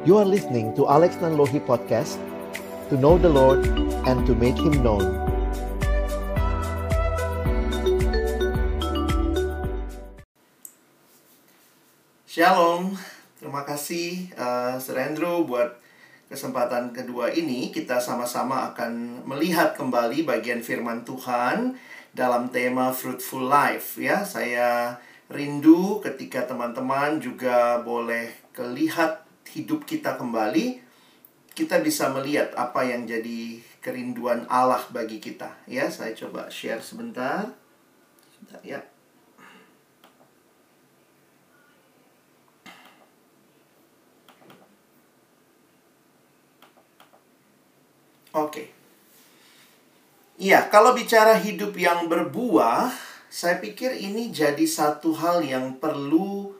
You 0.00 0.16
are 0.16 0.24
listening 0.24 0.72
to 0.80 0.88
Alex 0.88 1.20
Nanlohi 1.20 1.60
Podcast 1.60 2.16
To 2.88 2.96
know 2.96 3.20
the 3.20 3.28
Lord 3.28 3.68
and 4.08 4.24
to 4.24 4.32
make 4.32 4.56
Him 4.56 4.80
known. 4.80 5.04
Shalom, 12.24 12.96
terima 13.36 13.68
kasih 13.68 14.32
uh, 14.40 14.80
Sir 14.80 14.96
Andrew 14.96 15.44
buat 15.44 15.76
kesempatan 16.32 16.96
kedua 16.96 17.36
ini. 17.36 17.68
Kita 17.68 18.00
sama-sama 18.00 18.72
akan 18.72 19.28
melihat 19.28 19.76
kembali 19.76 20.24
bagian 20.24 20.64
firman 20.64 21.04
Tuhan 21.04 21.76
dalam 22.16 22.48
tema 22.48 22.96
fruitful 22.96 23.44
life 23.44 24.00
ya. 24.00 24.24
Saya 24.24 24.96
rindu 25.28 26.00
ketika 26.00 26.48
teman-teman 26.48 27.20
juga 27.20 27.84
boleh 27.84 28.32
kelihat 28.56 29.19
hidup 29.52 29.86
kita 29.86 30.14
kembali, 30.14 30.80
kita 31.54 31.82
bisa 31.82 32.08
melihat 32.14 32.54
apa 32.54 32.86
yang 32.86 33.04
jadi 33.04 33.58
kerinduan 33.82 34.46
Allah 34.46 34.82
bagi 34.94 35.18
kita 35.18 35.50
ya. 35.66 35.90
Saya 35.90 36.14
coba 36.14 36.46
share 36.48 36.80
sebentar. 36.80 37.50
Sebentar 38.32 38.60
ya. 38.62 38.80
Oke. 48.30 48.70
Iya, 50.40 50.70
kalau 50.72 50.96
bicara 50.96 51.36
hidup 51.36 51.76
yang 51.76 52.06
berbuah, 52.08 52.88
saya 53.28 53.58
pikir 53.60 53.92
ini 53.92 54.32
jadi 54.32 54.64
satu 54.64 55.12
hal 55.12 55.44
yang 55.44 55.76
perlu 55.76 56.54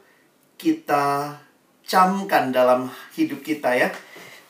kita 0.59 1.39
camkan 1.91 2.55
dalam 2.55 2.87
hidup 3.11 3.43
kita 3.43 3.75
ya. 3.75 3.91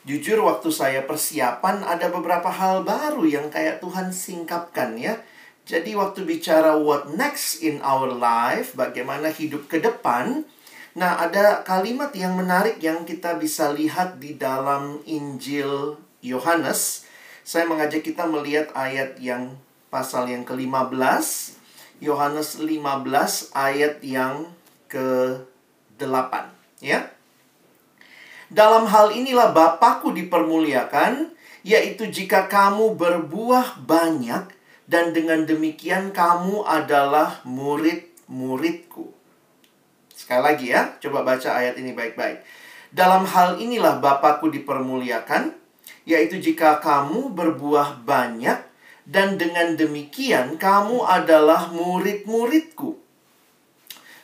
Jujur 0.06 0.46
waktu 0.46 0.70
saya 0.70 1.02
persiapan 1.02 1.82
ada 1.82 2.06
beberapa 2.14 2.46
hal 2.46 2.86
baru 2.86 3.26
yang 3.26 3.50
kayak 3.50 3.82
Tuhan 3.82 4.14
singkapkan 4.14 4.94
ya. 4.94 5.18
Jadi 5.66 5.98
waktu 5.98 6.22
bicara 6.22 6.78
what 6.78 7.10
next 7.10 7.66
in 7.66 7.82
our 7.82 8.06
life, 8.06 8.78
bagaimana 8.78 9.34
hidup 9.34 9.66
ke 9.66 9.82
depan, 9.82 10.46
nah 10.94 11.18
ada 11.18 11.66
kalimat 11.66 12.14
yang 12.14 12.38
menarik 12.38 12.78
yang 12.78 13.02
kita 13.02 13.38
bisa 13.38 13.74
lihat 13.74 14.22
di 14.22 14.38
dalam 14.38 15.02
Injil 15.06 15.98
Yohanes 16.22 17.10
saya 17.42 17.66
mengajak 17.66 18.06
kita 18.06 18.22
melihat 18.26 18.70
ayat 18.70 19.18
yang 19.18 19.58
pasal 19.90 20.30
yang 20.30 20.46
ke-15, 20.46 21.58
Yohanes 21.98 22.58
15 22.62 23.50
ayat 23.50 23.98
yang 24.02 24.46
ke-8, 24.86 26.32
ya. 26.78 27.11
Dalam 28.52 28.84
hal 28.84 29.16
inilah 29.16 29.56
Bapakku 29.56 30.12
dipermuliakan, 30.12 31.32
yaitu 31.64 32.04
jika 32.12 32.52
kamu 32.52 33.00
berbuah 33.00 33.80
banyak 33.80 34.44
dan 34.84 35.16
dengan 35.16 35.48
demikian 35.48 36.12
kamu 36.12 36.60
adalah 36.60 37.40
murid-muridku. 37.48 39.08
Sekali 40.12 40.42
lagi 40.44 40.66
ya, 40.68 41.00
coba 41.00 41.24
baca 41.24 41.48
ayat 41.48 41.80
ini 41.80 41.96
baik-baik. 41.96 42.44
Dalam 42.92 43.24
hal 43.24 43.56
inilah 43.56 44.04
Bapakku 44.04 44.52
dipermuliakan, 44.52 45.56
yaitu 46.04 46.36
jika 46.36 46.76
kamu 46.84 47.32
berbuah 47.32 48.04
banyak 48.04 48.60
dan 49.08 49.40
dengan 49.40 49.80
demikian 49.80 50.60
kamu 50.60 51.00
adalah 51.08 51.72
murid-muridku. 51.72 53.01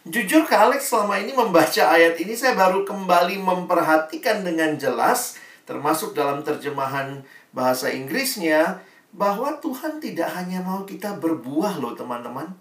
Jujur 0.08 0.48
ke 0.48 0.56
Alex 0.56 0.88
selama 0.88 1.20
ini 1.20 1.36
membaca 1.36 1.92
ayat 1.92 2.16
ini 2.16 2.32
saya 2.32 2.56
baru 2.56 2.80
kembali 2.88 3.44
memperhatikan 3.44 4.40
dengan 4.40 4.80
jelas 4.80 5.36
termasuk 5.68 6.16
dalam 6.16 6.40
terjemahan 6.40 7.20
bahasa 7.52 7.92
Inggrisnya 7.92 8.80
bahwa 9.12 9.60
Tuhan 9.60 10.00
tidak 10.00 10.32
hanya 10.32 10.64
mau 10.64 10.88
kita 10.88 11.20
berbuah 11.20 11.76
loh 11.76 11.92
teman-teman. 11.92 12.56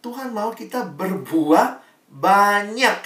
Tuhan 0.00 0.32
mau 0.32 0.48
kita 0.56 0.88
berbuah 0.96 1.84
banyak 2.08 2.98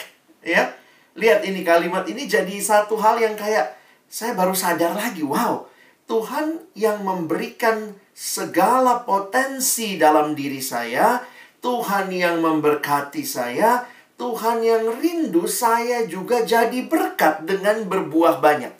ya. 0.47 0.79
Lihat 1.19 1.43
ini 1.43 1.67
kalimat 1.67 2.06
ini 2.06 2.31
jadi 2.31 2.55
satu 2.62 2.95
hal 3.03 3.19
yang 3.19 3.35
kayak 3.35 3.75
saya 4.06 4.39
baru 4.39 4.55
sadar 4.55 4.95
lagi, 4.95 5.27
wow, 5.27 5.67
Tuhan 6.06 6.71
yang 6.79 7.03
memberikan 7.03 7.99
segala 8.15 9.03
potensi 9.03 9.99
dalam 9.99 10.39
diri 10.39 10.62
saya, 10.62 11.19
Tuhan 11.62 12.11
yang 12.11 12.43
memberkati 12.43 13.23
saya, 13.23 13.87
Tuhan 14.19 14.61
yang 14.67 14.99
rindu 14.99 15.47
saya 15.47 16.05
juga 16.11 16.43
jadi 16.43 16.84
berkat 16.91 17.47
dengan 17.47 17.87
berbuah 17.87 18.43
banyak. 18.43 18.75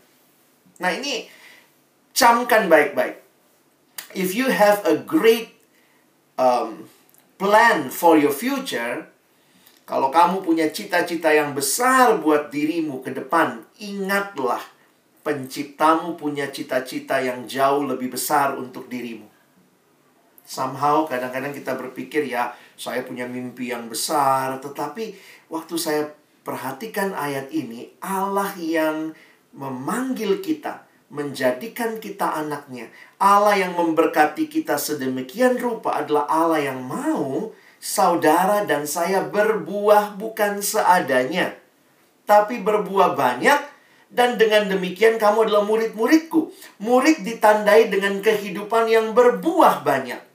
Nah, 0.82 0.91
ini 0.91 1.31
camkan 2.10 2.66
baik-baik. 2.66 3.22
If 4.12 4.34
you 4.34 4.50
have 4.50 4.82
a 4.84 4.98
great 4.98 5.56
um, 6.37 6.91
plan 7.38 7.88
for 7.88 8.19
your 8.19 8.34
future, 8.34 9.09
kalau 9.88 10.10
kamu 10.10 10.43
punya 10.43 10.69
cita-cita 10.70 11.32
yang 11.32 11.54
besar 11.54 12.19
buat 12.19 12.50
dirimu 12.50 13.03
ke 13.03 13.14
depan, 13.14 13.62
ingatlah 13.78 14.60
penciptamu 15.22 16.19
punya 16.19 16.50
cita-cita 16.50 17.22
yang 17.22 17.47
jauh 17.47 17.87
lebih 17.87 18.12
besar 18.12 18.59
untuk 18.59 18.91
dirimu. 18.91 19.31
Somehow 20.42 21.06
kadang-kadang 21.06 21.54
kita 21.54 21.78
berpikir 21.78 22.26
ya, 22.26 22.53
saya 22.75 23.06
punya 23.06 23.25
mimpi 23.30 23.70
yang 23.70 23.86
besar, 23.86 24.58
tetapi 24.58 25.14
waktu 25.47 25.75
saya 25.78 26.03
perhatikan 26.42 27.14
ayat 27.14 27.48
ini, 27.54 27.94
Allah 28.03 28.50
yang 28.58 29.14
memanggil 29.54 30.42
kita, 30.42 30.82
menjadikan 31.12 32.02
kita 32.02 32.42
anaknya, 32.42 32.91
Allah 33.22 33.54
yang 33.54 33.78
memberkati 33.78 34.50
kita 34.50 34.81
sedemikian 34.81 35.60
rupa 35.62 36.02
adalah 36.02 36.26
Allah 36.26 36.72
yang 36.72 36.82
mau 36.82 37.54
saudara 37.78 38.66
dan 38.66 38.88
saya 38.88 39.22
berbuah 39.22 40.19
bukan 40.19 40.58
seadanya, 40.58 41.54
tapi 42.26 42.58
berbuah 42.58 43.14
banyak 43.14 43.60
dan 44.12 44.36
dengan 44.36 44.69
demikian 44.69 45.16
kamu 45.16 45.48
adalah 45.48 45.64
murid-muridku. 45.64 46.52
Murid 46.84 47.25
ditandai 47.25 47.88
dengan 47.88 48.20
kehidupan 48.20 48.84
yang 48.92 49.16
berbuah 49.16 49.81
banyak. 49.81 50.31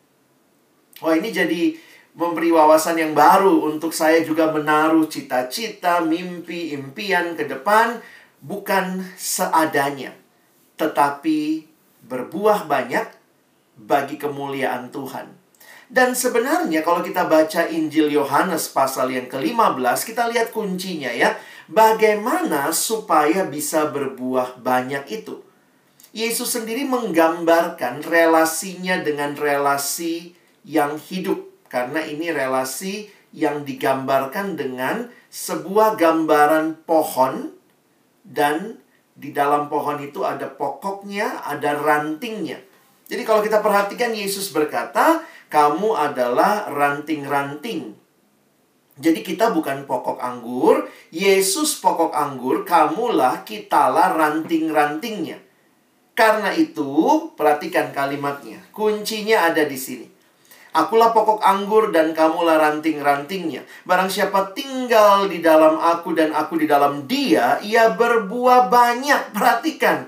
Wah 1.02 1.14
ini 1.14 1.30
jadi 1.30 1.78
memberi 2.18 2.50
wawasan 2.50 2.98
yang 2.98 3.14
baru 3.14 3.70
untuk 3.70 3.94
saya 3.94 4.26
juga 4.26 4.50
menaruh 4.50 5.06
cita-cita, 5.06 6.02
mimpi, 6.02 6.74
impian 6.74 7.38
ke 7.38 7.46
depan 7.46 8.02
bukan 8.42 9.06
seadanya, 9.14 10.18
tetapi 10.82 11.70
berbuah 12.02 12.66
banyak 12.66 13.06
bagi 13.78 14.18
kemuliaan 14.18 14.90
Tuhan. 14.90 15.38
Dan 15.88 16.18
sebenarnya 16.18 16.84
kalau 16.84 17.00
kita 17.00 17.30
baca 17.30 17.70
Injil 17.70 18.12
Yohanes 18.12 18.68
pasal 18.74 19.14
yang 19.14 19.32
ke-15, 19.32 20.00
kita 20.04 20.28
lihat 20.28 20.52
kuncinya 20.52 21.14
ya. 21.14 21.38
Bagaimana 21.68 22.76
supaya 22.76 23.48
bisa 23.48 23.88
berbuah 23.88 24.60
banyak 24.60 25.04
itu? 25.12 25.44
Yesus 26.12 26.60
sendiri 26.60 26.84
menggambarkan 26.88 28.04
relasinya 28.04 29.00
dengan 29.04 29.36
relasi 29.36 30.36
yang 30.68 31.00
hidup. 31.00 31.48
Karena 31.72 32.04
ini 32.04 32.32
relasi 32.36 33.08
yang 33.32 33.64
digambarkan 33.64 34.60
dengan 34.60 35.08
sebuah 35.32 35.96
gambaran 35.96 36.84
pohon 36.84 37.56
dan 38.28 38.80
di 39.16 39.32
dalam 39.32 39.72
pohon 39.72 40.04
itu 40.04 40.28
ada 40.28 40.52
pokoknya, 40.52 41.48
ada 41.48 41.80
rantingnya. 41.80 42.60
Jadi 43.08 43.24
kalau 43.24 43.40
kita 43.40 43.64
perhatikan 43.64 44.12
Yesus 44.12 44.52
berkata, 44.52 45.24
kamu 45.48 45.96
adalah 45.96 46.68
ranting-ranting 46.68 47.96
jadi 48.98 49.22
kita 49.22 49.54
bukan 49.54 49.86
pokok 49.86 50.18
anggur, 50.18 50.90
Yesus 51.14 51.78
pokok 51.78 52.18
anggur, 52.18 52.66
kamulah 52.66 53.46
kitalah 53.46 54.18
ranting-rantingnya. 54.18 55.38
Karena 56.18 56.50
itu, 56.50 56.90
perhatikan 57.38 57.94
kalimatnya. 57.94 58.58
Kuncinya 58.74 59.54
ada 59.54 59.70
di 59.70 59.78
sini. 59.78 60.17
Akulah 60.78 61.10
pokok 61.10 61.42
anggur 61.42 61.90
dan 61.90 62.14
kamulah 62.14 62.62
ranting-rantingnya. 62.62 63.66
Barang 63.82 64.14
siapa 64.14 64.54
tinggal 64.54 65.26
di 65.26 65.42
dalam 65.42 65.82
aku 65.82 66.14
dan 66.14 66.30
aku 66.38 66.62
di 66.62 66.70
dalam 66.70 67.10
dia, 67.10 67.58
ia 67.66 67.98
berbuah 67.98 68.70
banyak. 68.70 69.34
Perhatikan. 69.34 70.06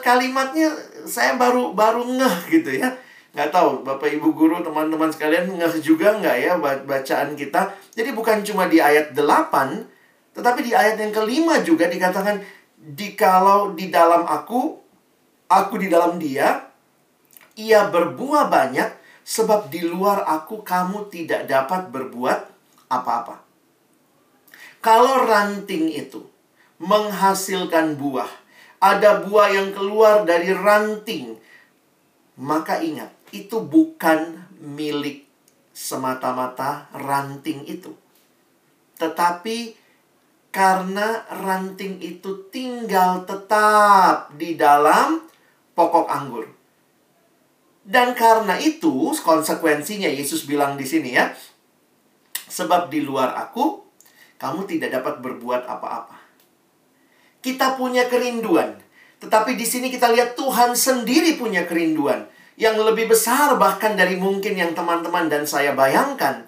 Kalimatnya 0.00 0.72
saya 1.04 1.36
baru 1.36 1.72
baru 1.76 2.02
ngeh 2.04 2.36
gitu 2.48 2.70
ya 2.80 2.90
nggak 3.30 3.50
tahu 3.54 3.86
Bapak 3.86 4.10
Ibu 4.10 4.34
guru 4.34 4.58
teman-teman 4.58 5.06
sekalian 5.06 5.54
ngeh 5.54 5.78
juga 5.78 6.18
nggak 6.18 6.36
ya 6.42 6.52
bacaan 6.58 7.38
kita 7.38 7.70
jadi 7.94 8.10
bukan 8.10 8.42
cuma 8.42 8.66
di 8.66 8.82
ayat 8.82 9.14
8 9.14 10.34
tetapi 10.34 10.60
di 10.66 10.72
ayat 10.74 10.98
yang 10.98 11.14
kelima 11.14 11.62
juga 11.62 11.86
dikatakan 11.86 12.42
dikalau 12.74 13.70
di 13.78 13.86
dalam 13.86 14.26
aku 14.26 14.74
aku 15.46 15.74
di 15.78 15.86
dalam 15.86 16.18
dia 16.18 16.58
ia 17.54 17.86
berbuah 17.86 18.50
banyak 18.50 18.88
sebab 19.22 19.70
di 19.70 19.84
luar 19.84 20.26
aku 20.26 20.64
kamu 20.64 21.08
tidak 21.12 21.46
dapat 21.46 21.92
berbuat 21.92 22.40
apa-apa 22.90 23.50
kalau 24.80 25.28
ranting 25.28 25.92
itu 25.92 26.24
menghasilkan 26.80 28.00
buah. 28.00 28.28
Ada 28.80 29.28
buah 29.28 29.48
yang 29.52 29.76
keluar 29.76 30.24
dari 30.24 30.56
ranting. 30.56 31.36
Maka 32.40 32.80
ingat, 32.80 33.12
itu 33.36 33.60
bukan 33.60 34.40
milik 34.56 35.28
semata-mata 35.76 36.88
ranting 36.96 37.68
itu. 37.68 37.92
Tetapi 38.96 39.76
karena 40.48 41.28
ranting 41.44 42.00
itu 42.00 42.48
tinggal 42.48 43.28
tetap 43.28 44.32
di 44.40 44.56
dalam 44.56 45.28
pokok 45.76 46.08
anggur. 46.08 46.48
Dan 47.90 48.14
karena 48.14 48.54
itu 48.62 49.10
konsekuensinya 49.18 50.06
Yesus 50.06 50.46
bilang 50.46 50.78
di 50.78 50.86
sini 50.86 51.18
ya, 51.18 51.34
sebab 52.46 52.86
di 52.86 53.02
luar 53.02 53.34
aku 53.34 53.82
kamu 54.38 54.70
tidak 54.70 54.94
dapat 54.94 55.18
berbuat 55.18 55.66
apa-apa. 55.66 56.22
Kita 57.42 57.74
punya 57.74 58.06
kerinduan, 58.06 58.78
tetapi 59.18 59.58
di 59.58 59.66
sini 59.66 59.90
kita 59.90 60.06
lihat 60.06 60.38
Tuhan 60.38 60.78
sendiri 60.78 61.34
punya 61.34 61.66
kerinduan 61.66 62.30
yang 62.54 62.78
lebih 62.78 63.10
besar 63.10 63.58
bahkan 63.58 63.98
dari 63.98 64.14
mungkin 64.14 64.54
yang 64.54 64.70
teman-teman 64.70 65.26
dan 65.26 65.42
saya 65.48 65.74
bayangkan. 65.74 66.46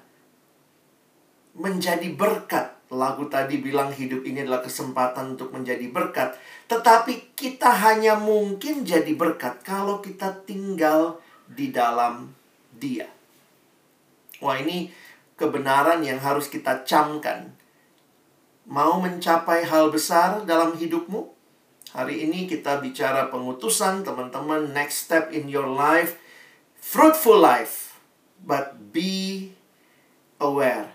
Menjadi 1.59 2.07
berkat. 2.15 2.79
Lagu 2.93 3.25
tadi 3.33 3.57
bilang 3.59 3.89
hidup 3.89 4.21
ini 4.23 4.45
adalah 4.45 4.61
kesempatan 4.61 5.35
untuk 5.35 5.51
menjadi 5.57 5.89
berkat. 5.89 6.37
Tetapi 6.69 7.33
kita 7.33 7.73
hanya 7.73 8.21
mungkin 8.21 8.85
jadi 8.85 9.11
berkat 9.17 9.65
kalau 9.65 10.05
kita 10.05 10.45
tinggal 10.45 11.19
di 11.53 11.73
dalam 11.73 12.33
dia. 12.77 13.07
Wah 14.43 14.59
ini 14.59 14.91
kebenaran 15.39 16.03
yang 16.03 16.19
harus 16.19 16.51
kita 16.51 16.83
camkan. 16.83 17.55
Mau 18.67 19.03
mencapai 19.03 19.67
hal 19.67 19.91
besar 19.91 20.47
dalam 20.47 20.79
hidupmu? 20.79 21.35
Hari 21.93 22.25
ini 22.25 22.49
kita 22.49 22.81
bicara 22.81 23.29
pengutusan, 23.29 24.01
teman-teman. 24.07 24.73
Next 24.73 25.05
step 25.11 25.29
in 25.29 25.51
your 25.51 25.69
life, 25.69 26.17
fruitful 26.79 27.37
life, 27.37 28.01
but 28.41 28.95
be 28.95 29.53
aware. 30.41 30.89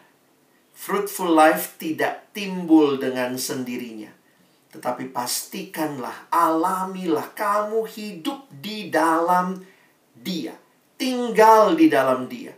Fruitful 0.73 1.29
life 1.29 1.77
tidak 1.77 2.33
timbul 2.33 2.97
dengan 2.97 3.37
sendirinya. 3.37 4.09
Tetapi 4.73 5.11
pastikanlah, 5.11 6.33
alamilah 6.33 7.35
kamu 7.35 7.85
hidup 7.85 8.49
di 8.49 8.87
dalam 8.87 9.66
dia. 10.27 10.59
Tinggal 10.99 11.79
di 11.79 11.87
dalam 11.87 12.27
dia. 12.27 12.51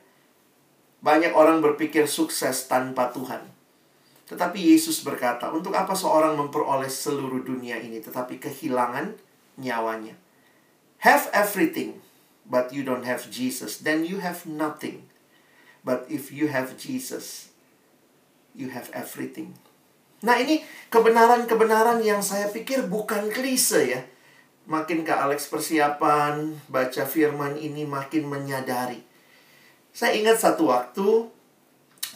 Banyak 1.05 1.37
orang 1.37 1.61
berpikir 1.61 2.09
sukses 2.09 2.65
tanpa 2.65 3.13
Tuhan. 3.13 3.45
Tetapi 4.25 4.57
Yesus 4.57 5.05
berkata, 5.05 5.53
untuk 5.53 5.77
apa 5.77 5.93
seorang 5.93 6.33
memperoleh 6.37 6.89
seluruh 6.89 7.45
dunia 7.45 7.77
ini 7.77 8.01
tetapi 8.01 8.41
kehilangan 8.41 9.13
nyawanya? 9.61 10.17
Have 11.05 11.29
everything, 11.31 12.01
but 12.45 12.73
you 12.73 12.85
don't 12.85 13.05
have 13.05 13.29
Jesus, 13.29 13.79
then 13.81 14.05
you 14.05 14.19
have 14.21 14.45
nothing. 14.49 15.07
But 15.81 16.05
if 16.11 16.29
you 16.29 16.51
have 16.51 16.75
Jesus, 16.75 17.49
you 18.51 18.69
have 18.75 18.91
everything. 18.91 19.55
Nah 20.19 20.35
ini 20.35 20.61
kebenaran-kebenaran 20.91 22.03
yang 22.03 22.19
saya 22.19 22.51
pikir 22.51 22.85
bukan 22.91 23.31
klise 23.31 23.81
ya. 23.87 24.01
Makin 24.69 25.01
ke 25.01 25.09
Alex 25.09 25.49
persiapan, 25.49 26.53
baca 26.69 27.03
firman 27.09 27.57
ini 27.57 27.89
makin 27.89 28.29
menyadari. 28.29 29.01
Saya 29.89 30.13
ingat 30.13 30.37
satu 30.37 30.69
waktu 30.69 31.25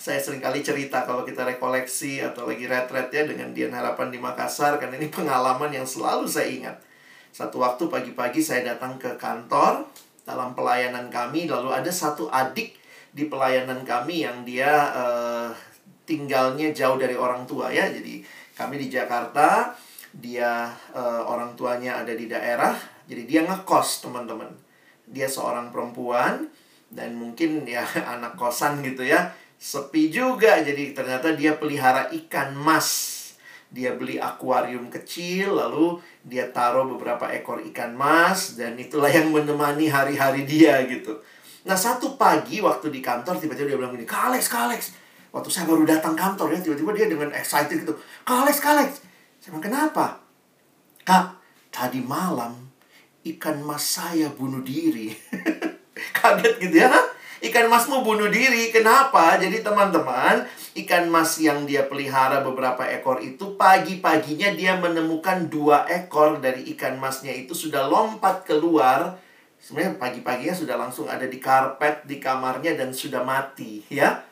saya 0.04 0.20
sering 0.20 0.44
kali 0.44 0.60
cerita 0.60 1.08
kalau 1.08 1.24
kita 1.24 1.48
rekoleksi 1.48 2.20
atau 2.20 2.44
lagi 2.44 2.68
retret 2.68 3.08
ya 3.10 3.24
dengan 3.24 3.56
Dian 3.56 3.72
Harapan 3.72 4.12
di 4.12 4.20
Makassar 4.20 4.76
karena 4.76 5.00
ini 5.00 5.08
pengalaman 5.08 5.72
yang 5.72 5.88
selalu 5.88 6.28
saya 6.28 6.52
ingat. 6.52 6.76
Satu 7.32 7.64
waktu 7.64 7.88
pagi-pagi 7.88 8.44
saya 8.44 8.76
datang 8.76 9.00
ke 9.00 9.16
kantor 9.16 9.88
dalam 10.28 10.54
pelayanan 10.54 11.08
kami 11.08 11.48
lalu 11.48 11.72
ada 11.72 11.88
satu 11.88 12.28
adik 12.30 12.76
di 13.16 13.32
pelayanan 13.32 13.88
kami 13.88 14.28
yang 14.28 14.44
dia 14.44 14.92
uh, 14.92 15.50
tinggalnya 16.04 16.76
jauh 16.76 17.00
dari 17.00 17.16
orang 17.16 17.48
tua 17.48 17.72
ya. 17.72 17.88
Jadi 17.88 18.28
kami 18.60 18.84
di 18.84 18.92
Jakarta, 18.92 19.72
dia 20.14 20.70
uh, 20.94 21.26
orang 21.26 21.58
tuanya 21.58 21.98
ada 22.06 22.14
di 22.14 22.30
daerah, 22.30 22.78
jadi 23.10 23.26
dia 23.26 23.42
ngekos 23.50 24.06
teman-teman. 24.06 24.50
Dia 25.10 25.26
seorang 25.26 25.74
perempuan 25.74 26.48
dan 26.94 27.18
mungkin 27.18 27.66
ya 27.66 27.82
anak 28.14 28.38
kosan 28.38 28.86
gitu 28.86 29.02
ya. 29.02 29.34
Sepi 29.58 30.14
juga 30.14 30.62
jadi 30.62 30.94
ternyata 30.94 31.34
dia 31.34 31.58
pelihara 31.58 32.14
ikan 32.14 32.54
mas. 32.54 33.10
Dia 33.74 33.98
beli 33.98 34.22
akuarium 34.22 34.94
kecil 34.94 35.58
lalu 35.58 35.98
dia 36.22 36.46
taruh 36.54 36.86
beberapa 36.86 37.26
ekor 37.34 37.58
ikan 37.74 37.98
mas 37.98 38.54
dan 38.54 38.78
itulah 38.78 39.10
yang 39.10 39.34
menemani 39.34 39.90
hari-hari 39.90 40.46
dia 40.46 40.78
gitu. 40.86 41.18
Nah 41.66 41.74
satu 41.74 42.20
pagi 42.20 42.62
waktu 42.62 42.94
di 42.94 43.02
kantor 43.02 43.42
tiba-tiba 43.42 43.74
dia 43.74 43.78
bilang 43.82 43.96
gini 43.96 44.06
Kalex 44.06 44.52
Kalex 44.52 44.82
waktu 45.34 45.50
saya 45.50 45.66
baru 45.66 45.88
datang 45.88 46.14
kantor 46.14 46.54
ya 46.54 46.60
tiba-tiba 46.62 46.92
dia 46.94 47.08
dengan 47.10 47.34
excited 47.34 47.82
gitu 47.82 47.98
Kalex 48.22 48.62
Kalex 48.62 49.13
saya 49.44 49.60
bilang 49.60 49.68
kenapa 49.68 50.24
kak 51.04 51.36
tadi 51.68 52.00
malam 52.00 52.72
ikan 53.28 53.60
mas 53.60 53.84
saya 53.84 54.32
bunuh 54.32 54.64
diri 54.64 55.12
kaget 56.16 56.64
gitu 56.64 56.80
ya 56.80 56.88
ikan 57.44 57.68
masmu 57.68 58.08
bunuh 58.08 58.32
diri. 58.32 58.72
Kenapa? 58.72 59.36
Jadi 59.36 59.60
teman-teman, 59.60 60.48
ikan 60.80 61.12
mas 61.12 61.36
yang 61.44 61.68
dia 61.68 61.84
pelihara 61.86 62.40
beberapa 62.40 62.88
ekor 62.88 63.20
itu 63.20 63.60
pagi-paginya 63.60 64.56
dia 64.56 64.80
menemukan 64.80 65.52
dua 65.52 65.84
ekor 65.92 66.40
dari 66.40 66.72
ikan 66.74 66.96
masnya 66.96 67.36
itu 67.36 67.52
sudah 67.52 67.86
lompat 67.92 68.48
keluar. 68.48 69.20
Sebenarnya 69.60 70.00
pagi-paginya 70.00 70.56
sudah 70.56 70.76
langsung 70.76 71.08
ada 71.08 71.28
di 71.28 71.40
karpet 71.40 72.04
di 72.08 72.20
kamarnya 72.20 72.76
dan 72.76 72.92
sudah 72.92 73.24
mati, 73.24 73.84
ya. 73.88 74.24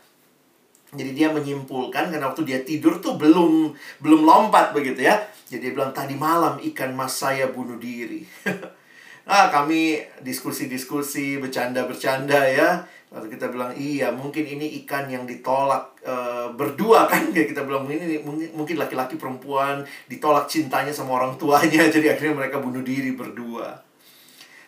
Jadi 0.91 1.11
dia 1.15 1.31
menyimpulkan 1.31 2.11
karena 2.11 2.27
waktu 2.27 2.43
dia 2.43 2.59
tidur 2.67 2.99
tuh 2.99 3.15
belum 3.15 3.71
belum 4.03 4.21
lompat 4.27 4.75
begitu 4.75 5.07
ya. 5.07 5.15
Jadi 5.47 5.69
dia 5.69 5.71
bilang 5.71 5.95
tadi 5.95 6.15
malam 6.19 6.59
ikan 6.59 6.91
mas 6.91 7.15
saya 7.15 7.47
bunuh 7.47 7.79
diri. 7.79 8.27
ah 9.31 9.53
kami 9.53 10.01
diskusi-diskusi 10.25 11.38
bercanda-bercanda 11.38 12.41
ya 12.49 12.83
Lalu 13.11 13.27
kita 13.35 13.51
bilang 13.51 13.75
iya 13.75 14.07
mungkin 14.07 14.47
ini 14.47 14.79
ikan 14.83 15.11
yang 15.11 15.27
ditolak 15.27 15.99
e, 15.99 16.15
berdua 16.55 17.03
kan 17.11 17.27
kayak 17.35 17.51
kita 17.51 17.67
bilang 17.67 17.83
ini 17.91 18.23
mungkin 18.56 18.80
laki-laki 18.80 19.19
perempuan 19.19 19.83
ditolak 20.07 20.47
cintanya 20.47 20.95
sama 20.95 21.19
orang 21.19 21.35
tuanya 21.35 21.87
jadi 21.94 22.16
akhirnya 22.16 22.47
mereka 22.47 22.63
bunuh 22.63 22.80
diri 22.80 23.11
berdua. 23.11 23.83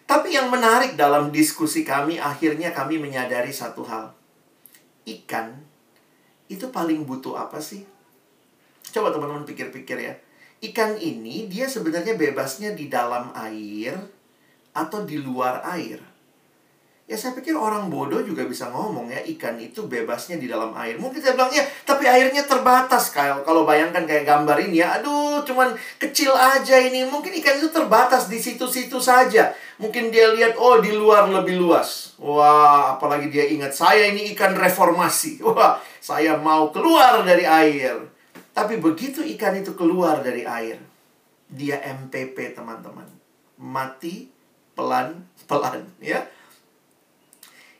Tapi 0.03 0.36
yang 0.36 0.51
menarik 0.51 1.00
dalam 1.00 1.31
diskusi 1.31 1.88
kami 1.88 2.19
akhirnya 2.19 2.75
kami 2.75 3.00
menyadari 3.00 3.55
satu 3.55 3.88
hal. 3.88 4.12
Ikan 5.07 5.63
itu 6.53 6.69
paling 6.69 7.03
butuh 7.03 7.36
apa 7.36 7.57
sih? 7.57 7.81
Coba 8.93 9.10
teman-teman 9.10 9.48
pikir-pikir 9.50 9.98
ya. 9.98 10.13
Ikan 10.63 10.95
ini 11.01 11.50
dia 11.50 11.65
sebenarnya 11.67 12.15
bebasnya 12.15 12.77
di 12.77 12.88
dalam 12.88 13.33
air 13.36 13.98
atau 14.72 15.03
di 15.03 15.17
luar 15.19 15.65
air. 15.65 16.12
Ya 17.13 17.22
saya 17.22 17.38
pikir 17.38 17.53
orang 17.53 17.93
bodoh 17.93 18.25
juga 18.25 18.41
bisa 18.41 18.74
ngomong 18.74 19.05
ya 19.05 19.22
ikan 19.38 19.53
itu 19.62 19.86
bebasnya 19.86 20.41
di 20.41 20.50
dalam 20.50 20.74
air. 20.74 20.98
Mungkin 20.98 21.22
saya 21.22 21.38
bilang 21.38 21.53
ya, 21.53 21.62
tapi 21.86 22.10
airnya 22.10 22.41
terbatas 22.41 23.13
kalau 23.13 23.46
kalau 23.46 23.70
bayangkan 23.70 24.01
kayak 24.10 24.25
gambar 24.25 24.58
ini 24.65 24.82
ya, 24.82 24.98
aduh 24.98 25.46
cuman 25.46 25.77
kecil 26.01 26.34
aja 26.34 26.74
ini. 26.82 27.05
Mungkin 27.05 27.29
ikan 27.38 27.62
itu 27.62 27.70
terbatas 27.70 28.34
di 28.34 28.41
situ-situ 28.41 28.98
saja. 28.98 29.53
Mungkin 29.77 30.10
dia 30.10 30.34
lihat 30.34 30.58
oh 30.58 30.82
di 30.82 30.89
luar 30.89 31.29
lebih 31.29 31.62
luas. 31.62 32.17
Wah, 32.17 32.98
apalagi 32.98 33.29
dia 33.29 33.46
ingat 33.46 33.77
saya 33.77 34.10
ini 34.10 34.34
ikan 34.34 34.58
reformasi. 34.58 35.38
Wah, 35.46 35.77
saya 36.01 36.34
mau 36.41 36.74
keluar 36.74 37.22
dari 37.22 37.46
air. 37.46 38.10
Tapi 38.58 38.82
begitu 38.82 39.22
ikan 39.38 39.53
itu 39.53 39.77
keluar 39.77 40.25
dari 40.25 40.50
air, 40.50 40.82
dia 41.46 41.77
MPP 41.77 42.58
teman-teman. 42.58 43.05
Mati 43.62 44.34
pelan-pelan 44.74 45.86
ya 46.01 46.25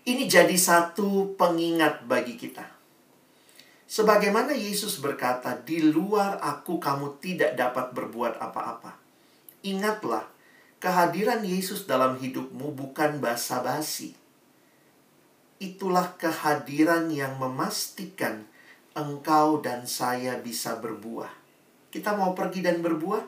ini 0.03 0.27
jadi 0.27 0.55
satu 0.55 1.39
pengingat 1.39 2.03
bagi 2.03 2.36
kita. 2.36 2.67
Sebagaimana 3.88 4.51
Yesus 4.51 5.00
berkata, 5.00 5.55
"Di 5.55 5.79
luar 5.79 6.41
Aku, 6.43 6.81
kamu 6.81 7.24
tidak 7.24 7.55
dapat 7.55 7.95
berbuat 7.95 8.41
apa-apa." 8.41 9.00
Ingatlah, 9.63 10.27
kehadiran 10.83 11.39
Yesus 11.48 11.88
dalam 11.88 12.19
hidupmu 12.19 12.75
bukan 12.75 13.24
basa-basi. 13.24 14.12
Itulah 15.63 16.19
kehadiran 16.19 17.07
yang 17.07 17.39
memastikan 17.39 18.43
engkau 18.91 19.63
dan 19.63 19.88
saya 19.88 20.36
bisa 20.36 20.75
berbuah. 20.83 21.31
Kita 21.88 22.17
mau 22.19 22.36
pergi 22.36 22.60
dan 22.60 22.83
berbuah, 22.83 23.24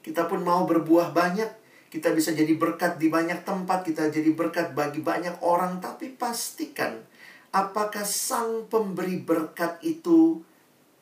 kita 0.00 0.24
pun 0.30 0.40
mau 0.40 0.64
berbuah 0.64 1.12
banyak, 1.12 1.59
kita 1.90 2.14
bisa 2.14 2.30
jadi 2.30 2.54
berkat 2.54 3.02
di 3.02 3.10
banyak 3.10 3.42
tempat, 3.42 3.82
kita 3.82 4.08
jadi 4.14 4.30
berkat 4.30 4.72
bagi 4.78 5.02
banyak 5.02 5.42
orang, 5.42 5.82
tapi 5.82 6.14
pastikan 6.14 7.02
apakah 7.50 8.06
sang 8.06 8.70
pemberi 8.70 9.18
berkat 9.18 9.82
itu 9.82 10.38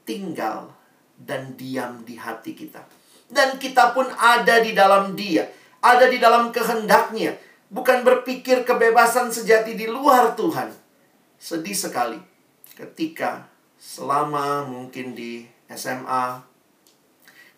tinggal 0.09 0.73
dan 1.21 1.53
diam 1.61 2.01
di 2.09 2.17
hati 2.17 2.57
kita. 2.57 2.81
Dan 3.29 3.61
kita 3.61 3.93
pun 3.93 4.09
ada 4.09 4.65
di 4.65 4.73
dalam 4.73 5.13
dia. 5.13 5.45
Ada 5.85 6.09
di 6.09 6.17
dalam 6.17 6.49
kehendaknya. 6.49 7.37
Bukan 7.69 8.01
berpikir 8.01 8.65
kebebasan 8.65 9.29
sejati 9.29 9.77
di 9.77 9.85
luar 9.85 10.33
Tuhan. 10.33 10.73
Sedih 11.37 11.77
sekali 11.77 12.17
ketika 12.73 13.47
selama 13.77 14.65
mungkin 14.65 15.13
di 15.13 15.45
SMA 15.69 16.41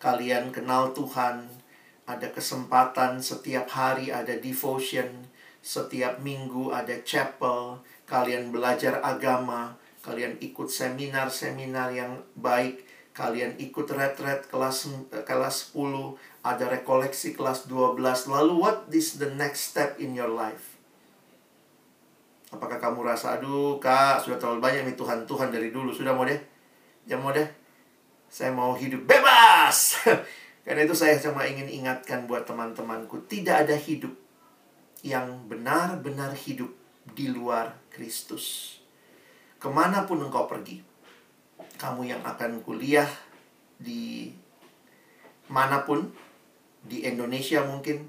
kalian 0.02 0.50
kenal 0.50 0.90
Tuhan, 0.96 1.46
ada 2.10 2.26
kesempatan 2.34 3.22
setiap 3.22 3.70
hari 3.70 4.10
ada 4.10 4.34
devotion, 4.34 5.30
setiap 5.62 6.18
minggu 6.18 6.74
ada 6.74 6.98
chapel, 7.06 7.78
kalian 8.10 8.50
belajar 8.50 8.98
agama, 9.06 9.78
kalian 10.02 10.34
ikut 10.42 10.66
seminar-seminar 10.66 11.94
yang 11.94 12.18
baik, 12.34 12.82
kalian 13.14 13.54
ikut 13.62 13.86
retret 13.94 14.50
kelas 14.50 14.90
kelas 15.22 15.70
10, 15.70 16.18
ada 16.42 16.64
rekoleksi 16.66 17.38
kelas 17.38 17.70
12. 17.70 18.26
Lalu 18.26 18.52
what 18.58 18.90
is 18.90 19.22
the 19.22 19.30
next 19.38 19.70
step 19.70 20.02
in 20.02 20.18
your 20.18 20.32
life? 20.32 20.74
Apakah 22.50 22.82
kamu 22.82 23.06
rasa, 23.06 23.38
aduh 23.38 23.78
kak, 23.78 24.26
sudah 24.26 24.34
terlalu 24.34 24.58
banyak 24.58 24.82
nih 24.90 24.96
Tuhan-Tuhan 24.98 25.54
dari 25.54 25.70
dulu. 25.70 25.94
Sudah 25.94 26.10
mau 26.10 26.26
deh? 26.26 26.42
Ya 27.06 27.14
mau 27.14 27.30
deh? 27.30 27.46
Saya 28.26 28.50
mau 28.50 28.74
hidup 28.74 29.06
bebas. 29.06 30.02
Karena 30.60 30.84
itu 30.84 30.92
saya 30.92 31.16
cuma 31.16 31.48
ingin 31.48 31.68
ingatkan 31.68 32.28
buat 32.28 32.44
teman-temanku. 32.44 33.24
Tidak 33.24 33.64
ada 33.64 33.76
hidup 33.76 34.12
yang 35.00 35.48
benar-benar 35.48 36.36
hidup 36.36 36.68
di 37.16 37.32
luar 37.32 37.72
Kristus. 37.88 38.76
Ke 39.56 39.72
mana 39.72 40.04
pun 40.04 40.20
engkau 40.20 40.44
pergi, 40.44 40.84
kamu 41.80 42.12
yang 42.12 42.22
akan 42.24 42.60
kuliah 42.60 43.08
di 43.80 44.32
mana 45.48 45.84
pun, 45.88 46.12
di 46.84 47.04
Indonesia 47.08 47.64
mungkin, 47.64 48.08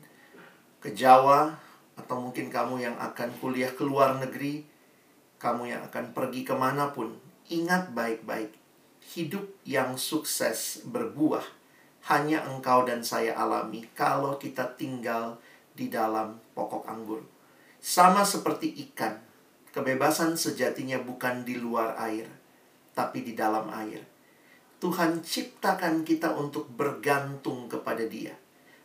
ke 0.84 0.91
Jawa, 0.91 1.55
atau 1.96 2.20
mungkin 2.20 2.51
kamu 2.51 2.84
yang 2.84 2.96
akan 3.00 3.31
kuliah 3.39 3.72
ke 3.72 3.84
luar 3.84 4.20
negeri, 4.20 4.67
kamu 5.39 5.72
yang 5.72 5.81
akan 5.88 6.12
pergi 6.12 6.43
ke 6.43 6.55
mana 6.55 6.91
pun, 6.91 7.15
ingat 7.48 7.91
baik-baik, 7.96 8.51
hidup 9.15 9.48
yang 9.63 9.96
sukses 9.96 10.84
berbuah 10.88 11.61
hanya 12.10 12.41
engkau 12.50 12.88
dan 12.88 13.05
saya 13.05 13.38
alami 13.38 13.86
kalau 13.93 14.39
kita 14.41 14.74
tinggal 14.79 15.38
di 15.75 15.91
dalam 15.91 16.39
pokok 16.58 16.88
anggur. 16.89 17.22
Sama 17.81 18.22
seperti 18.22 18.74
ikan, 18.89 19.17
Kebebasan 19.72 20.36
sejatinya 20.36 21.00
bukan 21.00 21.48
di 21.48 21.55
luar 21.55 21.96
air, 21.96 22.27
tapi 22.91 23.24
di 23.24 23.31
dalam 23.31 23.72
air. 23.72 24.03
Tuhan 24.84 25.24
ciptakan 25.24 26.03
kita 26.03 26.36
untuk 26.36 26.67
bergantung 26.67 27.72
kepada 27.72 28.03
Dia. 28.03 28.36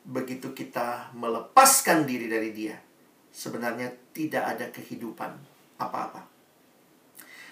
Begitu 0.07 0.55
kita 0.55 1.11
melepaskan 1.11 2.07
diri 2.07 2.31
dari 2.31 2.55
Dia, 2.55 2.79
sebenarnya 3.35 3.91
tidak 4.15 4.45
ada 4.47 4.67
kehidupan 4.71 5.35
apa-apa. 5.83 6.36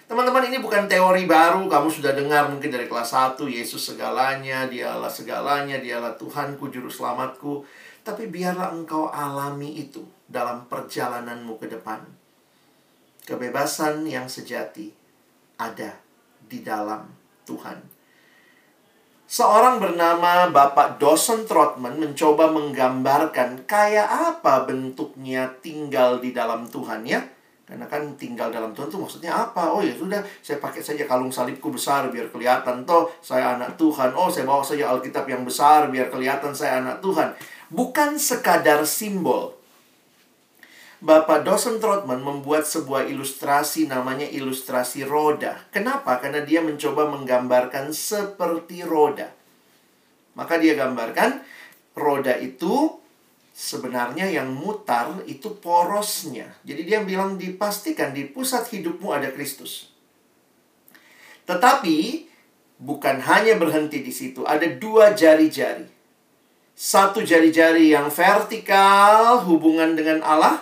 Teman-teman, 0.05 0.45
ini 0.47 0.61
bukan 0.61 0.85
teori 0.85 1.25
baru. 1.25 1.65
Kamu 1.65 1.89
sudah 1.89 2.13
dengar 2.13 2.45
mungkin 2.49 2.69
dari 2.69 2.85
kelas 2.85 3.13
1, 3.13 3.41
Yesus 3.49 3.93
segalanya, 3.93 4.69
dialah 4.69 5.09
segalanya, 5.09 5.81
dialah 5.81 6.13
Tuhanku, 6.13 6.69
Juru 6.69 6.93
Selamatku. 6.93 7.65
Tapi 8.05 8.29
biarlah 8.29 8.69
engkau 8.69 9.09
alami 9.09 9.81
itu 9.81 10.05
dalam 10.29 10.69
perjalananmu 10.69 11.57
ke 11.57 11.69
depan 11.69 12.05
Kebebasan 13.25 14.05
yang 14.05 14.29
sejati 14.29 14.93
ada 15.57 15.97
di 16.45 16.61
dalam 16.61 17.09
Tuhan. 17.49 17.81
Seorang 19.25 19.81
bernama 19.81 20.53
Bapak 20.53 21.01
Dawson 21.01 21.49
Trotman 21.49 21.97
mencoba 21.97 22.53
menggambarkan 22.53 23.65
kayak 23.65 24.05
apa 24.05 24.69
bentuknya 24.69 25.49
tinggal 25.57 26.21
di 26.21 26.37
dalam 26.37 26.69
Tuhan 26.69 27.01
ya. 27.09 27.25
Karena 27.65 27.89
kan 27.89 28.13
tinggal 28.13 28.53
dalam 28.53 28.77
Tuhan 28.77 28.93
itu 28.93 29.01
maksudnya 29.01 29.33
apa? 29.33 29.73
Oh 29.73 29.81
ya 29.81 29.89
sudah, 29.97 30.21
saya 30.45 30.61
pakai 30.61 30.85
saja 30.85 31.09
kalung 31.09 31.33
salibku 31.33 31.73
besar 31.73 32.13
biar 32.13 32.29
kelihatan 32.29 32.85
toh 32.85 33.09
saya 33.25 33.57
anak 33.57 33.73
Tuhan. 33.73 34.13
Oh, 34.13 34.29
saya 34.29 34.45
bawa 34.45 34.61
saja 34.61 34.93
Alkitab 34.93 35.25
yang 35.25 35.41
besar 35.41 35.89
biar 35.89 36.13
kelihatan 36.13 36.53
saya 36.53 36.85
anak 36.85 37.01
Tuhan. 37.01 37.33
Bukan 37.73 38.21
sekadar 38.21 38.85
simbol, 38.85 39.57
Bapak 41.05 41.45
Dawson 41.45 41.77
Trotman 41.77 42.23
membuat 42.23 42.65
sebuah 42.65 43.05
ilustrasi 43.05 43.85
namanya 43.85 44.25
ilustrasi 44.25 45.05
roda. 45.05 45.59
Kenapa? 45.69 46.17
Karena 46.17 46.41
dia 46.41 46.65
mencoba 46.65 47.05
menggambarkan 47.11 47.93
seperti 47.93 48.81
roda. 48.81 49.29
Maka 50.33 50.57
dia 50.57 50.73
gambarkan 50.73 51.45
roda 51.93 52.33
itu 52.41 53.04
sebenarnya 53.55 54.27
yang 54.27 54.51
mutar 54.51 55.23
itu 55.23 55.55
porosnya. 55.63 56.51
Jadi 56.67 56.81
dia 56.83 56.99
bilang 57.07 57.39
dipastikan 57.39 58.11
di 58.11 58.27
pusat 58.27 58.67
hidupmu 58.67 59.15
ada 59.15 59.31
Kristus. 59.31 59.95
Tetapi 61.47 62.27
bukan 62.83 63.23
hanya 63.23 63.55
berhenti 63.55 64.03
di 64.03 64.11
situ, 64.11 64.43
ada 64.43 64.67
dua 64.67 65.15
jari-jari. 65.15 65.87
Satu 66.75 67.23
jari-jari 67.23 67.95
yang 67.95 68.11
vertikal 68.11 69.39
hubungan 69.47 69.95
dengan 69.95 70.19
Allah, 70.19 70.59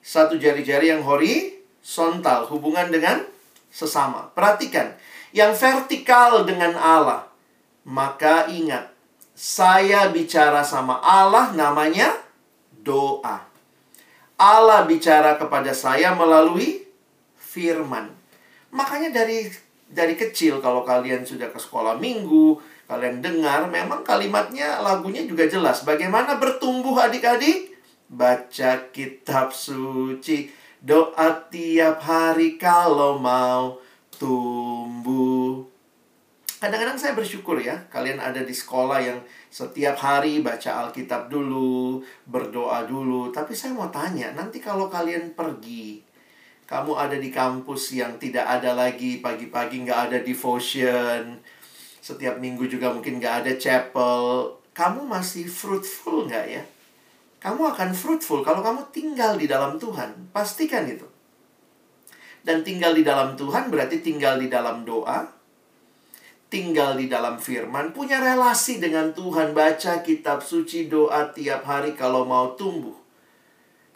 satu 0.00 0.40
jari-jari 0.40 0.88
yang 0.88 1.04
horizontal, 1.04 2.48
hubungan 2.48 2.88
dengan 2.88 3.20
sesama. 3.68 4.32
Perhatikan, 4.32 4.96
yang 5.36 5.52
vertikal 5.52 6.48
dengan 6.48 6.72
Allah. 6.80 7.28
Maka 7.84 8.48
ingat, 8.48 8.95
saya 9.36 10.08
bicara 10.08 10.64
sama 10.64 10.96
Allah 11.04 11.52
namanya 11.52 12.08
doa. 12.80 13.44
Allah 14.40 14.88
bicara 14.88 15.36
kepada 15.36 15.76
saya 15.76 16.16
melalui 16.16 16.88
firman. 17.36 18.08
Makanya 18.72 19.12
dari 19.12 19.52
dari 19.92 20.16
kecil 20.16 20.64
kalau 20.64 20.82
kalian 20.88 21.28
sudah 21.28 21.52
ke 21.52 21.60
sekolah 21.60 22.00
minggu, 22.00 22.56
kalian 22.88 23.20
dengar 23.20 23.68
memang 23.68 24.00
kalimatnya 24.00 24.80
lagunya 24.80 25.28
juga 25.28 25.44
jelas. 25.44 25.84
Bagaimana 25.84 26.40
bertumbuh 26.40 26.96
adik-adik? 26.96 27.76
Baca 28.08 28.88
kitab 28.94 29.50
suci 29.50 30.48
Doa 30.86 31.50
tiap 31.50 31.98
hari 32.06 32.54
kalau 32.62 33.18
mau 33.18 33.82
tumbuh 34.14 35.35
Kadang-kadang 36.56 36.96
saya 36.96 37.12
bersyukur 37.12 37.60
ya 37.60 37.76
Kalian 37.92 38.16
ada 38.16 38.40
di 38.40 38.54
sekolah 38.56 38.98
yang 39.04 39.20
setiap 39.52 40.00
hari 40.00 40.40
baca 40.40 40.88
Alkitab 40.88 41.28
dulu 41.28 42.00
Berdoa 42.24 42.88
dulu 42.88 43.28
Tapi 43.28 43.52
saya 43.52 43.76
mau 43.76 43.92
tanya 43.92 44.32
Nanti 44.32 44.56
kalau 44.64 44.88
kalian 44.88 45.36
pergi 45.36 46.00
Kamu 46.64 46.96
ada 46.96 47.20
di 47.20 47.28
kampus 47.28 47.92
yang 48.00 48.16
tidak 48.16 48.48
ada 48.48 48.72
lagi 48.72 49.20
Pagi-pagi 49.20 49.84
nggak 49.84 50.00
ada 50.08 50.18
devotion 50.24 51.36
Setiap 52.00 52.40
minggu 52.40 52.64
juga 52.64 52.88
mungkin 52.88 53.20
nggak 53.20 53.44
ada 53.44 53.52
chapel 53.60 54.48
Kamu 54.72 55.04
masih 55.04 55.44
fruitful 55.44 56.24
nggak 56.24 56.46
ya? 56.48 56.64
Kamu 57.46 57.62
akan 57.76 57.92
fruitful 57.92 58.40
kalau 58.42 58.58
kamu 58.64 58.90
tinggal 58.90 59.36
di 59.38 59.46
dalam 59.46 59.76
Tuhan. 59.76 60.32
Pastikan 60.34 60.88
itu. 60.88 61.06
Dan 62.42 62.66
tinggal 62.66 62.90
di 62.90 63.06
dalam 63.06 63.38
Tuhan 63.38 63.70
berarti 63.70 64.02
tinggal 64.02 64.38
di 64.42 64.50
dalam 64.50 64.82
doa, 64.82 65.35
tinggal 66.46 66.94
di 66.94 67.10
dalam 67.10 67.36
firman, 67.42 67.90
punya 67.90 68.22
relasi 68.22 68.78
dengan 68.78 69.10
Tuhan, 69.10 69.50
baca 69.52 70.02
kitab 70.02 70.42
suci, 70.42 70.86
doa 70.86 71.30
tiap 71.34 71.66
hari 71.66 71.98
kalau 71.98 72.22
mau 72.22 72.54
tumbuh. 72.54 72.94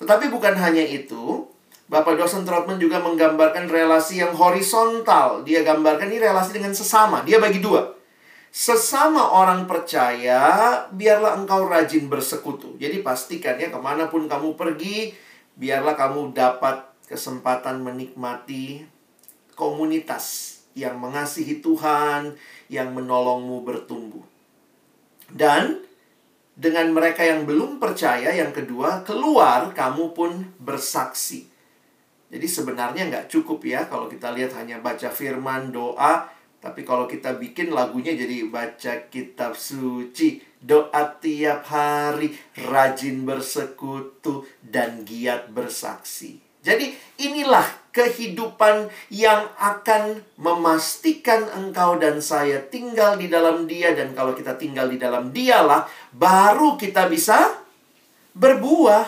Tetapi 0.02 0.33
bukan 0.33 0.57
hanya 0.59 0.83
itu, 0.83 1.47
Bapak 1.90 2.14
dosen 2.14 2.47
Trotman 2.47 2.78
juga 2.78 3.02
menggambarkan 3.02 3.66
relasi 3.66 4.23
yang 4.23 4.30
horizontal. 4.30 5.42
Dia 5.42 5.66
gambarkan 5.66 6.07
ini 6.07 6.23
relasi 6.23 6.54
dengan 6.54 6.71
sesama. 6.71 7.26
Dia 7.26 7.42
bagi 7.42 7.59
dua. 7.59 7.99
Sesama 8.50 9.35
orang 9.35 9.66
percaya, 9.66 10.38
biarlah 10.95 11.35
engkau 11.35 11.66
rajin 11.66 12.07
bersekutu. 12.07 12.78
Jadi 12.78 13.02
pastikan 13.02 13.59
ya, 13.59 13.75
ke 13.75 13.78
mana 13.83 14.07
pun 14.07 14.30
kamu 14.30 14.54
pergi, 14.54 15.11
biarlah 15.59 15.99
kamu 15.99 16.30
dapat 16.30 16.95
kesempatan 17.11 17.83
menikmati 17.83 18.87
komunitas 19.59 20.59
yang 20.74 20.98
mengasihi 20.98 21.58
Tuhan, 21.58 22.34
yang 22.70 22.94
menolongmu 22.94 23.62
bertumbuh. 23.66 24.22
Dan 25.30 25.82
dengan 26.60 26.92
mereka 26.92 27.24
yang 27.24 27.48
belum 27.48 27.80
percaya, 27.80 28.34
yang 28.34 28.52
kedua, 28.52 29.00
keluar 29.06 29.72
kamu 29.72 30.12
pun 30.12 30.44
bersaksi. 30.60 31.48
Jadi 32.30 32.46
sebenarnya 32.46 33.10
nggak 33.10 33.26
cukup 33.26 33.64
ya 33.66 33.90
kalau 33.90 34.06
kita 34.06 34.30
lihat 34.30 34.54
hanya 34.54 34.78
baca 34.78 35.10
firman, 35.10 35.74
doa, 35.74 36.30
tapi 36.60 36.84
kalau 36.84 37.08
kita 37.08 37.40
bikin 37.40 37.72
lagunya 37.72 38.12
jadi 38.12 38.44
baca 38.46 39.08
kitab 39.08 39.56
suci, 39.56 40.44
doa 40.60 41.16
tiap 41.16 41.64
hari, 41.66 42.36
rajin 42.68 43.24
bersekutu, 43.24 44.44
dan 44.60 45.02
giat 45.08 45.48
bersaksi. 45.48 46.36
Jadi 46.60 46.92
inilah 47.24 47.64
kehidupan 47.90 48.90
yang 49.11 49.50
akan 49.59 50.23
memastikan 50.38 51.47
engkau 51.59 51.99
dan 51.99 52.23
saya 52.23 52.62
tinggal 52.70 53.18
di 53.18 53.26
dalam 53.26 53.66
Dia, 53.66 53.94
dan 53.94 54.14
kalau 54.14 54.35
kita 54.35 54.54
tinggal 54.54 54.87
di 54.87 54.99
dalam 54.99 55.35
Dialah, 55.35 55.90
baru 56.14 56.78
kita 56.78 57.11
bisa 57.11 57.61
berbuah. 58.35 59.06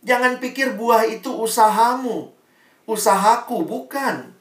Jangan 0.00 0.40
pikir 0.40 0.76
buah 0.80 1.04
itu 1.08 1.28
usahamu, 1.28 2.32
usahaku, 2.88 3.64
bukan. 3.64 4.32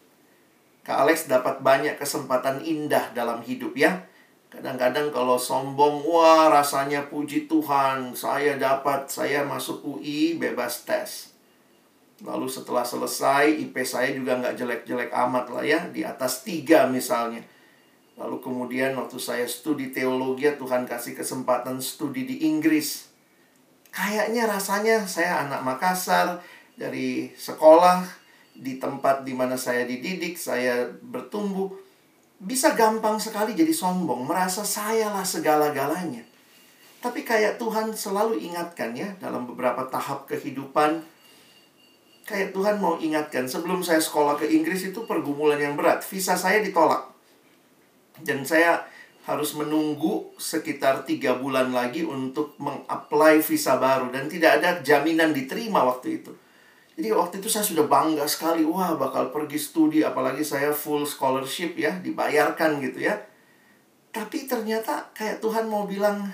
Kak 0.88 1.06
Alex 1.06 1.28
dapat 1.28 1.60
banyak 1.60 2.00
kesempatan 2.00 2.64
indah 2.64 3.12
dalam 3.12 3.44
hidup 3.44 3.76
ya. 3.76 4.08
Kadang-kadang 4.50 5.14
kalau 5.14 5.38
sombong, 5.38 6.02
wah 6.10 6.50
rasanya 6.50 7.06
puji 7.06 7.46
Tuhan, 7.46 8.18
saya 8.18 8.58
dapat, 8.58 9.06
saya 9.06 9.46
masuk 9.46 9.86
UI 9.86 10.42
bebas 10.42 10.90
tes. 10.90 11.29
Lalu 12.20 12.48
setelah 12.52 12.84
selesai, 12.84 13.48
IP 13.48 13.80
saya 13.88 14.12
juga 14.12 14.36
nggak 14.36 14.56
jelek-jelek 14.60 15.12
amat 15.12 15.46
lah 15.56 15.64
ya, 15.64 15.80
di 15.88 16.04
atas 16.04 16.44
tiga 16.44 16.90
misalnya. 16.92 17.40
Lalu 18.20 18.44
kemudian 18.44 18.92
waktu 19.00 19.16
saya 19.16 19.48
studi 19.48 19.96
teologi, 19.96 20.52
Tuhan 20.52 20.84
kasih 20.84 21.16
kesempatan 21.16 21.80
studi 21.80 22.28
di 22.28 22.44
Inggris. 22.44 23.08
Kayaknya 23.96 24.52
rasanya 24.52 25.08
saya 25.08 25.48
anak 25.48 25.64
Makassar, 25.64 26.44
dari 26.80 27.32
sekolah, 27.36 28.08
di 28.56 28.80
tempat 28.80 29.28
di 29.28 29.36
mana 29.36 29.60
saya 29.60 29.84
dididik, 29.84 30.40
saya 30.40 30.88
bertumbuh 30.88 31.72
bisa 32.40 32.72
gampang 32.72 33.20
sekali 33.20 33.52
jadi 33.52 33.76
sombong, 33.76 34.24
merasa 34.24 34.64
sayalah 34.64 35.28
segala-galanya. 35.28 36.24
Tapi 37.04 37.28
kayak 37.28 37.60
Tuhan 37.60 37.92
selalu 37.92 38.40
ingatkan 38.40 38.96
ya 38.96 39.12
dalam 39.20 39.44
beberapa 39.44 39.88
tahap 39.88 40.28
kehidupan 40.28 41.04
kayak 42.30 42.54
Tuhan 42.54 42.78
mau 42.78 43.02
ingatkan 43.02 43.50
sebelum 43.50 43.82
saya 43.82 43.98
sekolah 43.98 44.38
ke 44.38 44.46
Inggris 44.46 44.94
itu 44.94 45.10
pergumulan 45.10 45.58
yang 45.58 45.74
berat. 45.74 46.06
Visa 46.06 46.38
saya 46.38 46.62
ditolak. 46.62 47.10
Dan 48.22 48.46
saya 48.46 48.86
harus 49.26 49.58
menunggu 49.58 50.30
sekitar 50.38 51.06
tiga 51.10 51.38
bulan 51.42 51.74
lagi 51.74 52.06
untuk 52.06 52.54
mengapply 52.62 53.42
visa 53.42 53.78
baru 53.78 54.14
dan 54.14 54.26
tidak 54.26 54.62
ada 54.62 54.82
jaminan 54.86 55.34
diterima 55.34 55.82
waktu 55.86 56.22
itu. 56.22 56.32
Jadi 57.00 57.16
waktu 57.16 57.36
itu 57.40 57.48
saya 57.48 57.64
sudah 57.64 57.88
bangga 57.88 58.28
sekali, 58.28 58.66
wah 58.68 58.98
bakal 59.00 59.32
pergi 59.32 59.56
studi, 59.56 60.04
apalagi 60.04 60.44
saya 60.44 60.76
full 60.76 61.08
scholarship 61.08 61.80
ya, 61.80 61.96
dibayarkan 62.04 62.84
gitu 62.84 63.08
ya. 63.08 63.16
Tapi 64.12 64.50
ternyata 64.50 65.08
kayak 65.16 65.40
Tuhan 65.40 65.72
mau 65.72 65.88
bilang, 65.88 66.28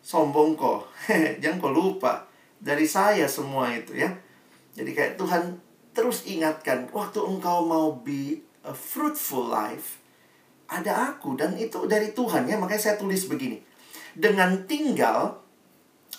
sombong 0.00 0.56
kok, 0.56 0.88
jangan 1.42 1.60
kau 1.60 1.74
lupa, 1.74 2.24
dari 2.56 2.88
saya 2.88 3.28
semua 3.28 3.68
itu 3.76 3.92
ya. 3.92 4.08
Jadi 4.74 4.90
kayak 4.90 5.14
Tuhan 5.14 5.62
terus 5.94 6.26
ingatkan, 6.26 6.90
waktu 6.90 7.22
engkau 7.22 7.62
mau 7.62 7.94
be 7.94 8.42
a 8.66 8.74
fruitful 8.74 9.46
life, 9.46 10.02
ada 10.66 11.14
aku 11.14 11.38
dan 11.38 11.54
itu 11.54 11.86
dari 11.86 12.10
Tuhan 12.10 12.50
ya, 12.50 12.58
makanya 12.58 12.90
saya 12.90 12.96
tulis 12.98 13.30
begini. 13.30 13.62
Dengan 14.14 14.66
tinggal 14.66 15.38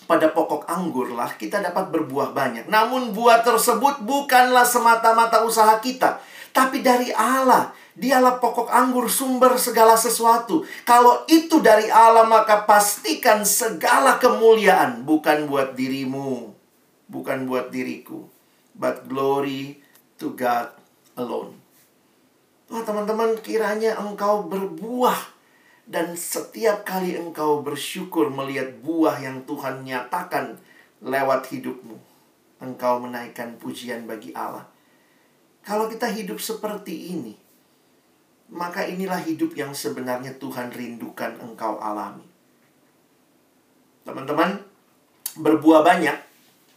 pada 0.04 0.30
pokok 0.32 0.68
anggurlah 0.68 1.34
kita 1.36 1.60
dapat 1.60 1.92
berbuah 1.92 2.32
banyak. 2.32 2.68
Namun 2.68 3.12
buah 3.12 3.44
tersebut 3.44 4.04
bukanlah 4.04 4.64
semata-mata 4.64 5.44
usaha 5.44 5.76
kita, 5.80 6.20
tapi 6.56 6.80
dari 6.80 7.12
Allah. 7.12 7.72
Dialah 7.96 8.44
pokok 8.44 8.68
anggur 8.68 9.08
sumber 9.08 9.56
segala 9.56 9.96
sesuatu. 9.96 10.68
Kalau 10.84 11.24
itu 11.32 11.64
dari 11.64 11.88
Allah 11.88 12.28
maka 12.28 12.68
pastikan 12.68 13.40
segala 13.40 14.20
kemuliaan 14.20 15.00
bukan 15.08 15.48
buat 15.48 15.72
dirimu, 15.72 16.52
bukan 17.08 17.48
buat 17.48 17.72
diriku, 17.72 18.28
but 18.76 19.08
glory 19.08 19.80
to 20.20 20.36
God 20.36 20.72
alone. 21.16 21.56
Wah, 22.68 22.82
teman-teman, 22.84 23.38
kiranya 23.40 23.96
engkau 23.96 24.44
berbuah 24.46 25.36
dan 25.86 26.18
setiap 26.18 26.82
kali 26.82 27.14
engkau 27.14 27.62
bersyukur 27.62 28.26
melihat 28.28 28.74
buah 28.82 29.22
yang 29.22 29.46
Tuhan 29.46 29.86
nyatakan 29.86 30.58
lewat 30.98 31.46
hidupmu, 31.54 31.96
engkau 32.58 32.98
menaikkan 32.98 33.54
pujian 33.56 34.04
bagi 34.04 34.34
Allah. 34.34 34.66
Kalau 35.62 35.86
kita 35.86 36.10
hidup 36.10 36.42
seperti 36.42 37.14
ini, 37.14 37.34
maka 38.50 38.86
inilah 38.86 39.22
hidup 39.22 39.54
yang 39.54 39.74
sebenarnya 39.74 40.34
Tuhan 40.38 40.70
rindukan 40.70 41.38
engkau 41.42 41.78
alami. 41.78 42.26
Teman-teman, 44.06 44.62
berbuah 45.38 45.82
banyak. 45.82 46.18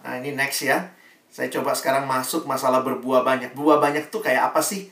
Nah, 0.05 0.13
ini 0.17 0.33
next 0.33 0.65
ya. 0.65 0.89
Saya 1.29 1.47
coba 1.53 1.77
sekarang 1.77 2.09
masuk 2.09 2.49
masalah 2.49 2.81
berbuah 2.81 3.21
banyak. 3.21 3.53
Buah 3.53 3.77
banyak 3.77 4.09
tuh 4.09 4.25
kayak 4.25 4.53
apa 4.53 4.61
sih? 4.65 4.89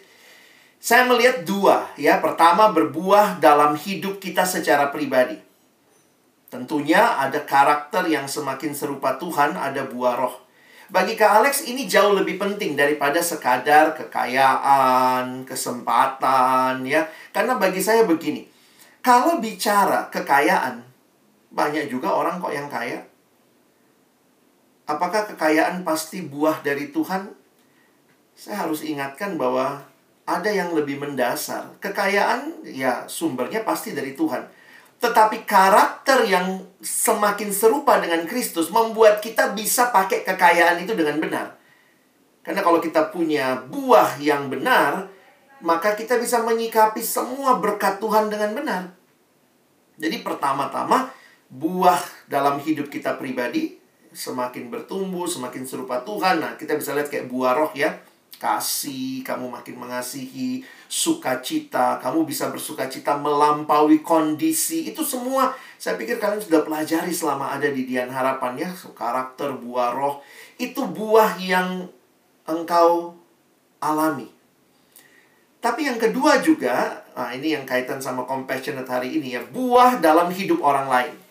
Saya 0.78 1.10
melihat 1.10 1.42
dua, 1.42 1.90
ya. 1.98 2.22
Pertama, 2.22 2.70
berbuah 2.70 3.42
dalam 3.42 3.74
hidup 3.74 4.22
kita 4.22 4.46
secara 4.46 4.94
pribadi. 4.94 5.42
Tentunya 6.48 7.18
ada 7.18 7.44
karakter 7.44 8.08
yang 8.08 8.30
semakin 8.30 8.72
serupa 8.72 9.18
Tuhan, 9.18 9.58
ada 9.58 9.84
buah 9.90 10.16
roh. 10.16 10.48
Bagi 10.88 11.20
Kak 11.20 11.44
Alex 11.44 11.68
ini 11.68 11.84
jauh 11.84 12.16
lebih 12.16 12.40
penting 12.40 12.80
daripada 12.80 13.20
sekadar 13.20 13.92
kekayaan, 13.92 15.44
kesempatan, 15.44 16.88
ya. 16.88 17.04
Karena 17.36 17.60
bagi 17.60 17.84
saya 17.84 18.08
begini, 18.08 18.48
kalau 19.04 19.44
bicara 19.44 20.08
kekayaan, 20.08 20.80
banyak 21.52 21.92
juga 21.92 22.16
orang 22.16 22.40
kok 22.40 22.56
yang 22.56 22.72
kaya. 22.72 23.04
Apakah 24.88 25.28
kekayaan 25.28 25.84
pasti 25.84 26.24
buah 26.24 26.64
dari 26.64 26.96
Tuhan? 26.96 27.28
Saya 28.32 28.64
harus 28.64 28.88
ingatkan 28.88 29.36
bahwa 29.36 29.84
ada 30.24 30.48
yang 30.48 30.72
lebih 30.72 30.96
mendasar. 30.96 31.76
Kekayaan 31.84 32.64
ya 32.64 33.04
sumbernya 33.12 33.68
pasti 33.68 33.92
dari 33.92 34.16
Tuhan. 34.16 34.48
Tetapi 34.98 35.44
karakter 35.44 36.26
yang 36.26 36.64
semakin 36.80 37.52
serupa 37.52 38.00
dengan 38.00 38.24
Kristus 38.26 38.72
membuat 38.72 39.20
kita 39.20 39.52
bisa 39.52 39.92
pakai 39.92 40.24
kekayaan 40.24 40.80
itu 40.82 40.96
dengan 40.96 41.20
benar. 41.20 41.48
Karena 42.42 42.64
kalau 42.64 42.80
kita 42.80 43.12
punya 43.12 43.60
buah 43.68 44.18
yang 44.24 44.48
benar, 44.48 45.12
maka 45.62 45.94
kita 46.00 46.16
bisa 46.16 46.40
menyikapi 46.42 47.04
semua 47.04 47.60
berkat 47.60 48.00
Tuhan 48.00 48.32
dengan 48.32 48.56
benar. 48.56 48.84
Jadi 50.00 50.24
pertama-tama 50.24 51.12
buah 51.52 52.00
dalam 52.30 52.60
hidup 52.64 52.88
kita 52.88 53.20
pribadi 53.20 53.77
semakin 54.18 54.74
bertumbuh, 54.74 55.30
semakin 55.30 55.62
serupa 55.62 56.02
Tuhan. 56.02 56.42
Nah, 56.42 56.58
kita 56.58 56.74
bisa 56.74 56.98
lihat 56.98 57.14
kayak 57.14 57.30
buah 57.30 57.54
roh 57.54 57.70
ya 57.78 57.94
kasih, 58.38 59.26
kamu 59.26 59.50
makin 59.50 59.82
mengasihi, 59.82 60.62
sukacita, 60.86 61.98
kamu 61.98 62.22
bisa 62.30 62.54
bersukacita 62.54 63.18
melampaui 63.18 64.06
kondisi. 64.06 64.86
Itu 64.94 65.02
semua 65.02 65.58
saya 65.82 65.98
pikir 65.98 66.22
kalian 66.22 66.42
sudah 66.42 66.62
pelajari 66.62 67.10
selama 67.10 67.54
ada 67.58 67.66
di 67.70 67.90
Dian 67.90 68.14
Harapan 68.14 68.62
ya, 68.62 68.70
karakter 68.94 69.58
buah 69.58 69.94
roh. 69.94 70.22
Itu 70.62 70.86
buah 70.86 71.42
yang 71.42 71.90
engkau 72.46 73.18
alami. 73.82 74.30
Tapi 75.58 75.90
yang 75.90 75.98
kedua 75.98 76.38
juga, 76.40 77.02
nah 77.18 77.34
ini 77.34 77.58
yang 77.58 77.66
kaitan 77.66 77.98
sama 77.98 78.24
compassionate 78.30 78.88
hari 78.88 79.18
ini 79.18 79.34
ya, 79.34 79.42
buah 79.42 79.98
dalam 79.98 80.30
hidup 80.30 80.62
orang 80.62 80.88
lain. 80.88 81.27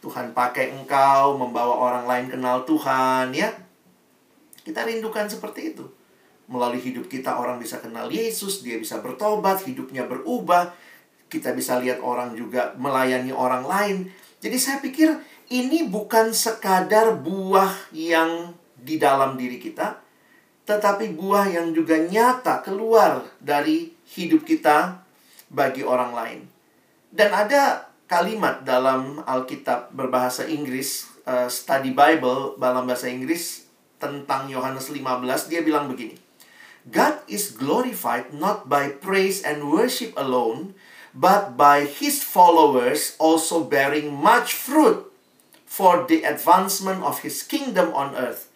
Tuhan 0.00 0.32
pakai 0.32 0.72
engkau 0.72 1.36
membawa 1.36 1.76
orang 1.76 2.04
lain 2.08 2.26
kenal 2.32 2.64
Tuhan 2.64 3.36
ya. 3.36 3.52
Kita 4.64 4.84
rindukan 4.84 5.28
seperti 5.28 5.76
itu 5.76 5.84
melalui 6.50 6.82
hidup 6.82 7.06
kita 7.06 7.38
orang 7.38 7.62
bisa 7.62 7.78
kenal 7.78 8.10
Yesus, 8.10 8.66
dia 8.66 8.74
bisa 8.76 8.98
bertobat, 8.98 9.62
hidupnya 9.62 10.04
berubah. 10.10 10.74
Kita 11.30 11.54
bisa 11.54 11.78
lihat 11.78 12.02
orang 12.02 12.34
juga 12.34 12.74
melayani 12.74 13.30
orang 13.30 13.62
lain. 13.62 13.96
Jadi 14.42 14.58
saya 14.58 14.82
pikir 14.82 15.14
ini 15.54 15.86
bukan 15.86 16.34
sekadar 16.34 17.14
buah 17.14 17.94
yang 17.94 18.50
di 18.74 18.98
dalam 18.98 19.38
diri 19.38 19.62
kita, 19.62 20.02
tetapi 20.66 21.14
buah 21.14 21.46
yang 21.54 21.70
juga 21.70 22.02
nyata 22.02 22.66
keluar 22.66 23.22
dari 23.38 23.94
hidup 24.18 24.42
kita 24.42 25.06
bagi 25.54 25.86
orang 25.86 26.10
lain. 26.10 26.40
Dan 27.14 27.30
ada 27.30 27.89
kalimat 28.10 28.66
dalam 28.66 29.22
Alkitab 29.22 29.94
berbahasa 29.94 30.42
Inggris, 30.50 31.06
uh, 31.30 31.46
study 31.46 31.94
Bible 31.94 32.58
dalam 32.58 32.82
bahasa 32.82 33.06
Inggris 33.06 33.70
tentang 34.02 34.50
Yohanes 34.50 34.90
15, 34.90 35.22
dia 35.46 35.62
bilang 35.62 35.86
begini. 35.86 36.18
God 36.90 37.22
is 37.30 37.54
glorified 37.54 38.34
not 38.34 38.66
by 38.66 38.90
praise 38.90 39.46
and 39.46 39.70
worship 39.70 40.10
alone, 40.18 40.74
but 41.14 41.54
by 41.54 41.86
his 41.86 42.26
followers 42.26 43.14
also 43.22 43.62
bearing 43.62 44.10
much 44.10 44.58
fruit 44.58 45.06
for 45.62 46.02
the 46.10 46.26
advancement 46.26 47.06
of 47.06 47.22
his 47.22 47.46
kingdom 47.46 47.94
on 47.94 48.18
earth. 48.18 48.50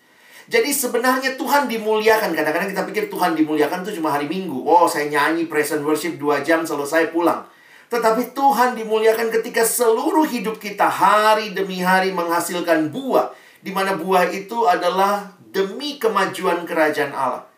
Jadi 0.50 0.74
sebenarnya 0.74 1.38
Tuhan 1.38 1.70
dimuliakan. 1.70 2.34
Kadang-kadang 2.34 2.74
kita 2.74 2.84
pikir 2.90 3.04
Tuhan 3.06 3.38
dimuliakan 3.38 3.86
itu 3.86 4.02
cuma 4.02 4.12
hari 4.12 4.26
Minggu. 4.26 4.66
Oh, 4.66 4.90
saya 4.90 5.08
nyanyi 5.08 5.46
praise 5.46 5.72
and 5.72 5.86
worship 5.86 6.18
dua 6.18 6.42
jam 6.42 6.66
selesai 6.66 7.14
pulang. 7.14 7.53
Tetapi 7.92 8.36
Tuhan 8.36 8.76
dimuliakan 8.78 9.28
ketika 9.28 9.64
seluruh 9.64 10.24
hidup 10.28 10.60
kita 10.60 10.88
hari 10.88 11.52
demi 11.52 11.80
hari 11.84 12.10
menghasilkan 12.10 12.92
buah. 12.92 13.32
Di 13.64 13.72
mana 13.72 13.96
buah 13.96 14.28
itu 14.28 14.68
adalah 14.68 15.32
demi 15.48 15.96
kemajuan 15.96 16.68
kerajaan 16.68 17.16
Allah. 17.16 17.48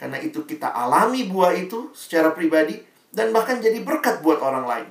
Karena 0.00 0.18
itu 0.18 0.42
kita 0.42 0.72
alami 0.72 1.28
buah 1.28 1.54
itu 1.54 1.92
secara 1.94 2.32
pribadi 2.32 2.80
dan 3.12 3.30
bahkan 3.30 3.60
jadi 3.60 3.84
berkat 3.84 4.24
buat 4.24 4.40
orang 4.40 4.64
lain. 4.64 4.88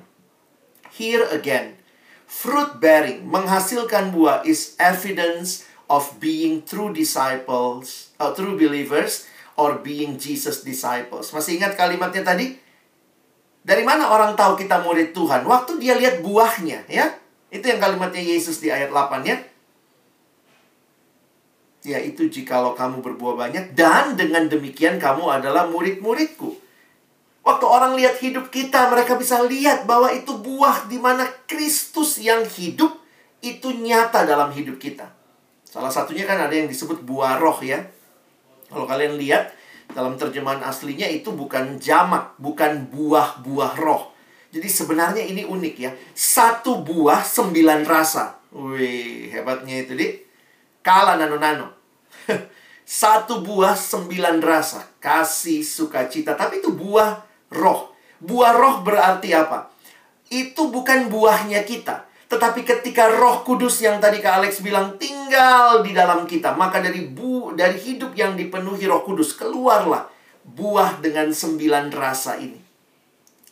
Here 0.94 1.26
again, 1.34 1.82
fruit 2.30 2.78
bearing 2.78 3.26
menghasilkan 3.26 4.14
buah 4.14 4.46
is 4.46 4.78
evidence 4.78 5.66
of 5.90 6.22
being 6.22 6.64
true 6.64 6.94
disciples, 6.94 8.16
uh, 8.22 8.32
true 8.32 8.56
believers 8.56 9.28
or 9.58 9.82
being 9.82 10.16
Jesus 10.22 10.64
disciples. 10.64 11.36
Masih 11.36 11.60
ingat 11.60 11.76
kalimatnya 11.76 12.24
tadi? 12.24 12.61
Dari 13.62 13.86
mana 13.86 14.10
orang 14.10 14.34
tahu 14.34 14.58
kita 14.58 14.82
murid 14.82 15.14
Tuhan? 15.14 15.46
Waktu 15.46 15.78
dia 15.78 15.94
lihat 15.94 16.26
buahnya, 16.26 16.90
ya. 16.90 17.14
Itu 17.54 17.70
yang 17.70 17.78
kalimatnya 17.78 18.24
Yesus 18.24 18.58
di 18.58 18.74
ayat 18.74 18.90
8 18.90 19.22
ya. 19.22 19.38
Yaitu 21.86 22.30
jikalau 22.30 22.74
kamu 22.74 23.02
berbuah 23.06 23.38
banyak 23.38 23.74
dan 23.78 24.18
dengan 24.18 24.50
demikian 24.50 24.98
kamu 24.98 25.30
adalah 25.30 25.70
murid-muridku. 25.70 26.58
Waktu 27.42 27.66
orang 27.66 27.98
lihat 27.98 28.22
hidup 28.22 28.54
kita, 28.54 28.90
mereka 28.94 29.18
bisa 29.18 29.42
lihat 29.42 29.90
bahwa 29.90 30.14
itu 30.14 30.30
buah 30.38 30.86
di 30.86 31.02
mana 31.02 31.26
Kristus 31.50 32.22
yang 32.22 32.46
hidup 32.46 33.02
itu 33.42 33.74
nyata 33.74 34.30
dalam 34.30 34.54
hidup 34.54 34.78
kita. 34.78 35.10
Salah 35.66 35.90
satunya 35.90 36.30
kan 36.30 36.38
ada 36.38 36.54
yang 36.54 36.70
disebut 36.70 37.02
buah 37.02 37.42
roh 37.42 37.58
ya. 37.66 37.82
Kalau 38.70 38.86
kalian 38.86 39.18
lihat 39.18 39.50
dalam 39.92 40.20
terjemahan 40.20 40.64
aslinya 40.64 41.08
itu 41.08 41.32
bukan 41.32 41.80
jamak, 41.80 42.36
bukan 42.40 42.88
buah-buah 42.92 43.74
roh. 43.80 44.12
Jadi 44.52 44.68
sebenarnya 44.68 45.24
ini 45.24 45.48
unik 45.48 45.76
ya. 45.80 45.92
Satu 46.12 46.84
buah 46.84 47.24
sembilan 47.24 47.88
rasa. 47.88 48.36
Wih, 48.52 49.32
hebatnya 49.32 49.80
itu, 49.80 49.96
di. 49.96 50.08
Kala 50.84 51.16
nano-nano. 51.16 51.72
Satu 52.84 53.40
buah 53.40 53.80
sembilan 53.80 54.44
rasa. 54.44 55.00
Kasih, 55.00 55.64
sukacita. 55.64 56.36
Tapi 56.36 56.60
itu 56.60 56.76
buah 56.76 57.24
roh. 57.56 57.96
Buah 58.20 58.52
roh 58.52 58.76
berarti 58.84 59.32
apa? 59.32 59.72
Itu 60.28 60.68
bukan 60.68 61.08
buahnya 61.08 61.64
kita. 61.64 62.11
Tetapi 62.32 62.64
ketika 62.64 63.12
roh 63.12 63.44
kudus 63.44 63.84
yang 63.84 64.00
tadi 64.00 64.24
Kak 64.24 64.40
Alex 64.40 64.64
bilang 64.64 64.96
tinggal 64.96 65.84
di 65.84 65.92
dalam 65.92 66.24
kita. 66.24 66.56
Maka 66.56 66.80
dari 66.80 67.04
bu 67.12 67.52
dari 67.52 67.76
hidup 67.76 68.16
yang 68.16 68.40
dipenuhi 68.40 68.88
roh 68.88 69.04
kudus. 69.04 69.36
Keluarlah 69.36 70.08
buah 70.48 71.04
dengan 71.04 71.36
sembilan 71.36 71.92
rasa 71.92 72.40
ini. 72.40 72.56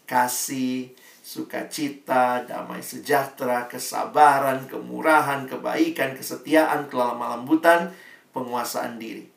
Kasih, 0.07 0.95
sukacita, 1.19 2.47
damai 2.47 2.79
sejahtera, 2.79 3.67
kesabaran, 3.67 4.65
kemurahan, 4.71 5.43
kebaikan, 5.43 6.15
kesetiaan, 6.15 6.87
kelemah 6.87 7.35
lembutan, 7.35 7.91
penguasaan 8.31 8.95
diri. 8.95 9.27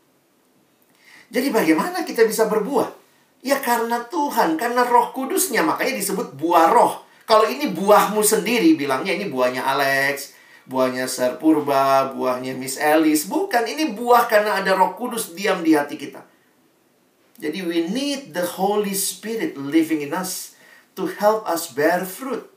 Jadi 1.35 1.48
bagaimana 1.50 2.07
kita 2.07 2.22
bisa 2.31 2.46
berbuah? 2.46 2.94
Ya 3.42 3.59
karena 3.59 4.07
Tuhan, 4.07 4.55
karena 4.55 4.87
roh 4.87 5.11
kudusnya. 5.11 5.66
Makanya 5.66 5.98
disebut 5.98 6.38
buah 6.38 6.70
roh. 6.70 7.11
Kalau 7.32 7.48
ini 7.48 7.72
buahmu 7.72 8.20
sendiri, 8.20 8.76
bilangnya 8.76 9.16
ini 9.16 9.32
buahnya 9.32 9.64
Alex, 9.64 10.36
buahnya 10.68 11.08
Sir 11.08 11.40
Purba, 11.40 12.12
buahnya 12.12 12.52
Miss 12.52 12.76
Alice. 12.76 13.24
Bukan, 13.24 13.64
ini 13.64 13.96
buah 13.96 14.28
karena 14.28 14.60
ada 14.60 14.76
roh 14.76 14.92
kudus 14.92 15.32
diam 15.32 15.64
di 15.64 15.72
hati 15.72 15.96
kita. 15.96 16.28
Jadi 17.40 17.64
we 17.64 17.88
need 17.88 18.36
the 18.36 18.44
Holy 18.44 18.92
Spirit 18.92 19.56
living 19.56 20.04
in 20.04 20.12
us 20.12 20.60
to 20.92 21.08
help 21.08 21.48
us 21.48 21.72
bear 21.72 22.04
fruit. 22.04 22.52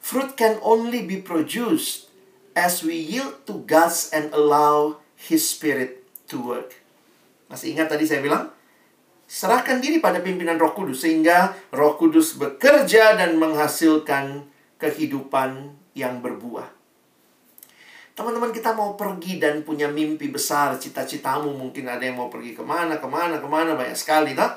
Fruit 0.00 0.32
can 0.32 0.56
only 0.64 1.04
be 1.04 1.20
produced 1.20 2.08
as 2.56 2.80
we 2.80 2.96
yield 2.96 3.44
to 3.44 3.68
God's 3.68 4.08
and 4.16 4.32
allow 4.32 5.04
His 5.12 5.44
Spirit 5.44 6.00
to 6.32 6.40
work. 6.40 6.72
Masih 7.52 7.76
ingat 7.76 7.92
tadi 7.92 8.08
saya 8.08 8.24
bilang? 8.24 8.55
Serahkan 9.26 9.82
diri 9.82 9.98
pada 9.98 10.22
pimpinan 10.22 10.56
Roh 10.56 10.72
Kudus 10.72 11.02
sehingga 11.02 11.54
Roh 11.74 11.98
Kudus 11.98 12.38
bekerja 12.38 13.18
dan 13.18 13.36
menghasilkan 13.42 14.46
kehidupan 14.78 15.74
yang 15.98 16.22
berbuah. 16.22 16.70
Teman-teman 18.16 18.48
kita 18.48 18.72
mau 18.72 18.96
pergi 18.96 19.36
dan 19.36 19.60
punya 19.60 19.92
mimpi 19.92 20.32
besar, 20.32 20.72
cita-citamu 20.80 21.52
mungkin 21.52 21.84
ada 21.84 22.00
yang 22.00 22.16
mau 22.16 22.32
pergi 22.32 22.56
ke 22.56 22.64
mana, 22.64 22.96
ke 22.96 23.04
mana, 23.04 23.36
ke 23.36 23.44
mana, 23.44 23.76
banyak 23.76 23.92
sekali, 23.92 24.32
tak? 24.32 24.56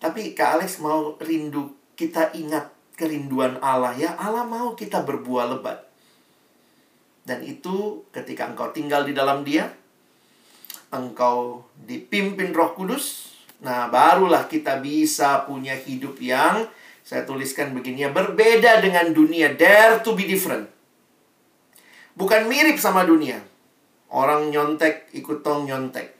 Tapi 0.00 0.32
Kak 0.32 0.56
Alex 0.56 0.80
mau 0.80 1.20
rindu, 1.20 1.76
kita 1.92 2.32
ingat 2.32 2.72
kerinduan 2.96 3.60
Allah 3.60 3.92
ya, 3.92 4.16
Allah 4.16 4.48
mau 4.48 4.72
kita 4.72 5.04
berbuah 5.04 5.52
lebat. 5.52 5.84
Dan 7.22 7.44
itu 7.44 8.08
ketika 8.08 8.48
engkau 8.48 8.72
tinggal 8.72 9.04
di 9.04 9.12
dalam 9.12 9.44
dia, 9.44 9.68
engkau 10.96 11.68
dipimpin 11.76 12.56
roh 12.56 12.72
kudus, 12.72 13.31
Nah, 13.62 13.86
barulah 13.86 14.50
kita 14.50 14.82
bisa 14.82 15.46
punya 15.46 15.78
hidup 15.78 16.18
yang 16.18 16.66
saya 17.02 17.22
tuliskan 17.22 17.74
begini 17.74 18.06
ya, 18.06 18.10
berbeda 18.10 18.82
dengan 18.82 19.10
dunia. 19.14 19.54
Dare 19.54 20.02
to 20.02 20.18
be 20.18 20.26
different. 20.26 20.66
Bukan 22.18 22.50
mirip 22.50 22.78
sama 22.78 23.06
dunia. 23.06 23.38
Orang 24.10 24.50
nyontek 24.50 25.10
ikut 25.14 25.46
tong 25.46 25.64
nyontek. 25.66 26.14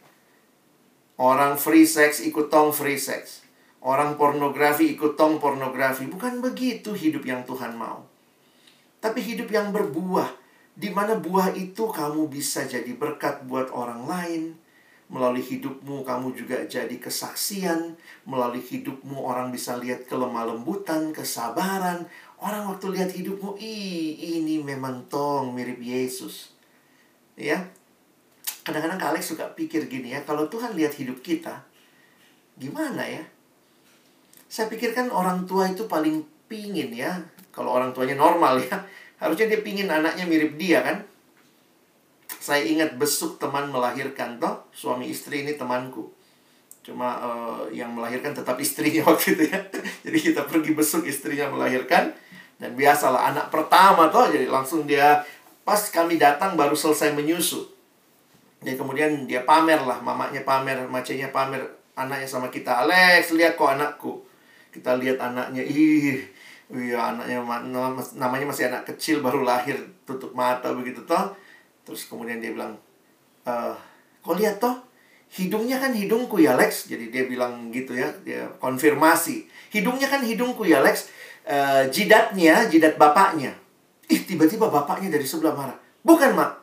Orang 1.19 1.59
free 1.59 1.85
sex 1.85 2.23
ikut 2.23 2.51
tong 2.51 2.71
free 2.71 2.99
sex. 2.99 3.43
Orang 3.83 4.15
pornografi 4.15 4.95
ikut 4.95 5.19
tong 5.19 5.43
pornografi. 5.43 6.07
Bukan 6.07 6.39
begitu 6.39 6.95
hidup 6.95 7.27
yang 7.27 7.43
Tuhan 7.43 7.75
mau. 7.75 8.07
Tapi 9.03 9.19
hidup 9.19 9.51
yang 9.51 9.75
berbuah. 9.75 10.31
Di 10.73 10.89
mana 10.89 11.21
buah 11.21 11.53
itu 11.53 11.91
kamu 11.91 12.33
bisa 12.33 12.65
jadi 12.65 12.89
berkat 12.97 13.45
buat 13.45 13.69
orang 13.75 14.09
lain 14.09 14.57
Melalui 15.13 15.45
hidupmu 15.45 16.09
kamu 16.09 16.33
juga 16.33 16.65
jadi 16.65 16.97
kesaksian. 16.97 18.01
Melalui 18.25 18.65
hidupmu 18.65 19.21
orang 19.21 19.53
bisa 19.53 19.77
lihat 19.77 20.09
kelemah 20.09 20.49
lembutan, 20.49 21.13
kesabaran. 21.13 22.09
Orang 22.41 22.73
waktu 22.73 22.97
lihat 22.97 23.13
hidupmu, 23.13 23.61
ih 23.61 24.41
ini 24.41 24.65
memang 24.65 25.05
tong 25.13 25.53
mirip 25.53 25.79
Yesus. 25.79 26.57
Ya, 27.37 27.69
kadang-kadang 28.65 28.99
Kak 28.99 29.11
Alex 29.15 29.31
suka 29.35 29.53
pikir 29.53 29.87
gini 29.87 30.17
ya, 30.17 30.25
kalau 30.25 30.49
Tuhan 30.49 30.73
lihat 30.75 30.95
hidup 30.97 31.21
kita, 31.21 31.65
gimana 32.57 33.05
ya? 33.05 33.23
Saya 34.49 34.69
pikirkan 34.69 35.09
orang 35.09 35.49
tua 35.49 35.69
itu 35.69 35.89
paling 35.89 36.25
pingin 36.47 36.93
ya, 36.93 37.21
kalau 37.51 37.73
orang 37.73 37.93
tuanya 37.97 38.17
normal 38.21 38.61
ya, 38.61 38.85
harusnya 39.17 39.49
dia 39.49 39.61
pingin 39.65 39.89
anaknya 39.89 40.29
mirip 40.29 40.55
dia 40.61 40.85
kan? 40.85 41.05
Saya 42.43 42.67
ingat 42.67 42.99
besuk 42.99 43.39
teman 43.39 43.71
melahirkan 43.71 44.43
toh 44.43 44.67
suami 44.75 45.07
istri 45.07 45.47
ini 45.47 45.55
temanku. 45.55 46.11
Cuma 46.83 47.23
uh, 47.23 47.63
yang 47.71 47.95
melahirkan 47.95 48.35
tetap 48.35 48.59
istrinya 48.59 49.07
waktu 49.15 49.39
itu 49.39 49.45
ya. 49.47 49.63
Jadi 50.03 50.19
kita 50.19 50.43
pergi 50.51 50.75
besuk 50.75 51.07
istrinya 51.07 51.47
melahirkan 51.55 52.11
dan 52.59 52.75
biasalah 52.75 53.31
anak 53.31 53.47
pertama 53.55 54.11
toh 54.11 54.27
jadi 54.27 54.51
langsung 54.51 54.87
dia 54.91 55.23
pas 55.63 55.79
kami 55.79 56.19
datang 56.19 56.59
baru 56.59 56.75
selesai 56.75 57.15
menyusu. 57.15 57.63
Jadi 58.63 58.75
kemudian 58.75 59.31
dia 59.31 59.47
pamer 59.47 59.79
lah, 59.83 60.03
mamanya 60.03 60.43
pamer, 60.43 60.87
macenya 60.91 61.31
pamer 61.31 61.63
anaknya 61.95 62.27
sama 62.27 62.51
kita. 62.51 62.87
Alex, 62.87 63.35
lihat 63.35 63.59
kok 63.59 63.71
anakku. 63.75 64.23
Kita 64.71 64.95
lihat 64.99 65.19
anaknya, 65.19 65.67
ih, 65.67 66.23
iya 66.73 67.13
anaknya 67.13 67.43
namanya 68.17 68.45
masih 68.49 68.73
anak 68.73 68.89
kecil 68.89 69.21
baru 69.21 69.45
lahir 69.45 69.77
tutup 70.09 70.33
mata 70.33 70.73
begitu 70.73 71.05
toh 71.05 71.37
Terus 71.83 72.07
kemudian 72.07 72.39
dia 72.39 72.55
bilang, 72.55 72.79
e, 73.43 73.53
kau 74.23 74.35
lihat 74.35 74.63
toh, 74.63 74.79
hidungnya 75.35 75.83
kan 75.83 75.91
hidungku 75.95 76.39
ya 76.39 76.55
Lex. 76.55 76.87
Jadi 76.91 77.11
dia 77.11 77.27
bilang 77.27 77.71
gitu 77.75 77.95
ya, 77.95 78.11
dia 78.23 78.47
konfirmasi. 78.63 79.51
Hidungnya 79.75 80.07
kan 80.07 80.23
hidungku 80.23 80.63
ya 80.67 80.83
Lex. 80.83 81.11
E, 81.43 81.89
jidatnya, 81.91 82.71
jidat 82.71 82.99
bapaknya. 82.99 83.55
Ih, 84.13 84.23
tiba-tiba 84.23 84.69
bapaknya 84.69 85.11
dari 85.11 85.27
sebelah 85.27 85.55
marah. 85.55 85.79
Bukan, 86.03 86.35
Mak. 86.35 86.63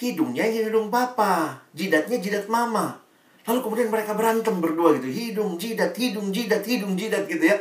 Hidungnya 0.00 0.48
hidung 0.48 0.88
papa, 0.88 1.60
jidatnya 1.76 2.16
jidat 2.16 2.48
mama. 2.48 2.96
Lalu 3.44 3.60
kemudian 3.60 3.88
mereka 3.92 4.16
berantem 4.16 4.56
berdua 4.56 4.96
gitu. 4.96 5.12
Hidung, 5.12 5.60
jidat, 5.60 5.92
hidung, 5.92 6.32
jidat, 6.32 6.64
hidung, 6.64 6.96
jidat 6.96 7.28
gitu 7.28 7.44
ya. 7.44 7.56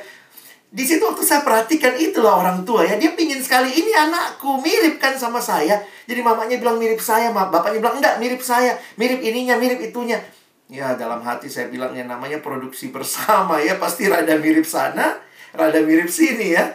Di 0.69 0.85
situ 0.85 1.01
waktu 1.01 1.25
saya 1.25 1.41
perhatikan 1.41 1.97
itulah 1.97 2.37
orang 2.45 2.61
tua 2.61 2.85
ya. 2.85 2.93
Dia 3.01 3.17
pingin 3.17 3.41
sekali, 3.41 3.73
ini 3.73 3.89
anakku, 3.89 4.61
mirip 4.61 5.01
kan 5.01 5.17
sama 5.17 5.41
saya. 5.41 5.81
Jadi 6.05 6.21
mamanya 6.21 6.61
bilang 6.61 6.77
mirip 6.77 7.01
saya, 7.01 7.33
bapaknya 7.33 7.81
bilang 7.81 7.97
enggak, 7.97 8.21
mirip 8.21 8.41
saya. 8.45 8.77
Mirip 8.93 9.17
ininya, 9.17 9.57
mirip 9.57 9.81
itunya. 9.81 10.21
Ya 10.69 10.93
dalam 10.93 11.25
hati 11.25 11.49
saya 11.49 11.73
bilangnya 11.73 12.05
namanya 12.05 12.37
produksi 12.37 12.93
bersama 12.93 13.57
ya. 13.57 13.81
Pasti 13.81 14.05
rada 14.05 14.37
mirip 14.37 14.69
sana, 14.69 15.17
rada 15.57 15.81
mirip 15.81 16.05
sini 16.05 16.53
ya. 16.53 16.69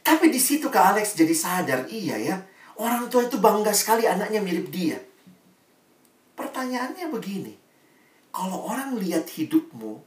Tapi 0.00 0.32
di 0.32 0.40
situ 0.40 0.72
Kak 0.72 0.96
Alex 0.96 1.12
jadi 1.12 1.36
sadar, 1.36 1.84
iya 1.92 2.16
ya. 2.16 2.36
Orang 2.80 3.12
tua 3.12 3.28
itu 3.28 3.36
bangga 3.36 3.76
sekali 3.76 4.08
anaknya 4.08 4.40
mirip 4.40 4.72
dia. 4.72 4.96
Pertanyaannya 6.32 7.12
begini. 7.12 7.52
Kalau 8.32 8.72
orang 8.72 8.96
lihat 8.96 9.28
hidupmu, 9.28 10.00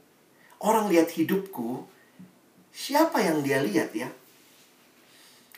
orang 0.66 0.90
lihat 0.90 1.14
hidupku, 1.14 1.86
Siapa 2.72 3.20
yang 3.20 3.44
dia 3.44 3.60
lihat 3.60 3.92
ya? 3.92 4.08